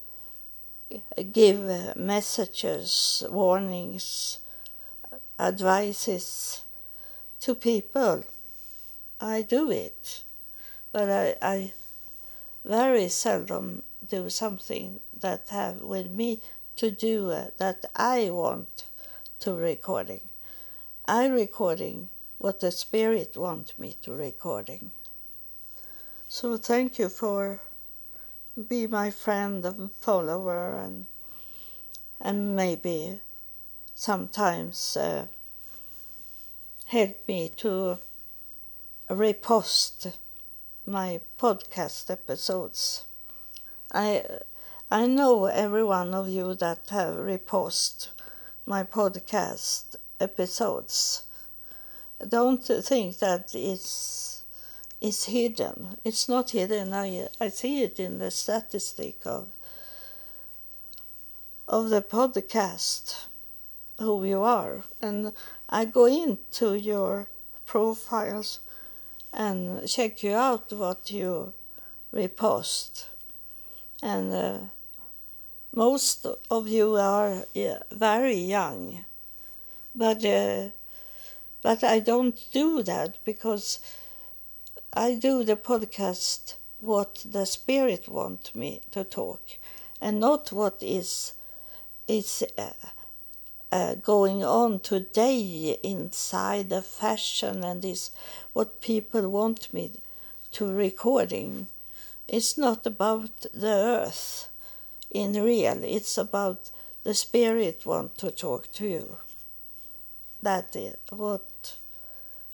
uh, 0.92 0.98
give 1.32 1.68
uh, 1.68 1.94
messages, 1.96 3.24
warnings, 3.30 4.40
advices 5.40 6.64
to 7.40 7.56
people 7.56 8.24
I 9.22 9.42
do 9.42 9.70
it, 9.70 10.24
but 10.94 11.10
I, 11.10 11.36
I 11.42 11.74
very 12.64 13.10
seldom 13.10 13.84
do 14.08 14.30
something 14.30 15.02
that 15.20 15.50
have 15.50 15.82
with 15.82 16.10
me 16.10 16.42
to 16.78 16.90
do 16.90 17.28
that 17.58 17.84
I 17.96 18.30
want 18.30 18.86
to 19.40 19.54
recording. 19.54 20.22
I 21.06 21.28
recording 21.28 22.10
what 22.38 22.62
the 22.62 22.72
spirit 22.72 23.36
want 23.36 23.78
me 23.78 23.98
to 24.04 24.14
recording. 24.14 24.92
So 26.32 26.58
thank 26.58 27.00
you 27.00 27.10
for 27.10 27.60
be 28.68 28.86
my 28.86 29.10
friend 29.10 29.66
and 29.66 29.92
follower 29.92 30.76
and 30.76 31.08
and 32.22 32.56
maybe 32.56 33.22
sometimes 33.96 34.96
uh, 34.96 35.26
help 36.86 37.28
me 37.28 37.50
to 37.58 37.98
repost 39.10 40.14
my 40.86 41.20
podcast 41.40 42.12
episodes. 42.12 43.06
I 43.92 44.24
I 44.92 45.08
know 45.08 45.46
every 45.46 45.84
one 45.84 46.14
of 46.14 46.30
you 46.30 46.54
that 46.54 46.90
have 46.90 47.16
repost 47.16 48.10
my 48.68 48.84
podcast 48.84 49.96
episodes. 50.20 51.24
Don't 52.28 52.64
think 52.64 53.18
that 53.18 53.56
it's 53.56 54.39
is 55.02 55.26
hidden. 55.26 55.98
It's 56.04 56.28
not 56.28 56.52
hidden. 56.52 56.94
I 56.94 57.28
I 57.40 57.50
see 57.50 57.84
it 57.84 58.00
in 58.00 58.20
the 58.20 58.32
statistic 58.32 59.26
of 59.26 59.48
of 61.68 61.90
the 61.90 62.02
podcast 62.02 63.28
who 64.00 64.26
you 64.26 64.42
are 64.42 64.84
and 65.02 65.34
I 65.70 65.86
go 65.86 66.06
into 66.06 66.74
your 66.74 67.28
profiles 67.66 68.60
and 69.32 69.88
check 69.88 70.24
you 70.24 70.34
out 70.34 70.72
what 70.74 71.12
you 71.12 71.54
repost 72.14 73.06
and 74.02 74.34
uh, 74.34 74.58
most 75.76 76.26
of 76.50 76.68
you 76.68 76.96
are 76.96 77.44
yeah, 77.54 77.80
very 77.92 78.38
young 78.38 79.06
but 79.94 80.26
uh, 80.26 80.70
but 81.62 81.84
I 81.84 82.00
don't 82.00 82.40
do 82.52 82.82
that 82.84 83.24
because 83.26 83.80
I 84.94 85.14
do 85.14 85.44
the 85.44 85.56
podcast 85.56 86.56
what 86.80 87.24
the 87.24 87.46
spirit 87.46 88.08
want 88.08 88.56
me 88.56 88.82
to 88.90 89.04
talk 89.04 89.42
and 90.02 90.20
not 90.20 90.52
what 90.52 90.82
is 90.82 91.34
is 92.08 92.44
uh, 92.58 92.72
uh, 93.72 93.94
going 93.96 94.44
on 94.44 94.80
today 94.80 95.78
inside 95.84 96.70
the 96.70 96.82
fashion 96.82 97.64
and 97.64 97.86
is 97.86 98.10
what 98.54 98.82
people 98.82 99.30
want 99.30 99.72
me 99.72 99.92
to 100.54 100.66
recording. 100.66 101.68
It's 102.28 102.58
not 102.58 102.88
about 102.88 103.42
the 103.54 103.68
earth 103.68 104.50
in 105.12 105.34
real. 105.34 105.84
It's 105.84 106.18
about 106.18 106.72
the 107.04 107.14
spirit 107.14 107.86
want 107.86 108.18
to 108.18 108.32
talk 108.32 108.72
to 108.74 108.88
you. 108.88 109.18
That 110.42 110.76
is 110.76 110.96
what 111.12 111.78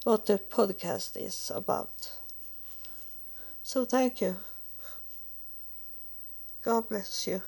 what 0.04 0.26
the 0.26 0.38
podcast 0.38 1.16
is 1.16 1.50
about 1.56 2.12
so 3.66 3.84
thank 3.84 4.22
you. 4.22 4.38
God 6.62 6.88
bless 6.88 7.28
you 7.28 7.42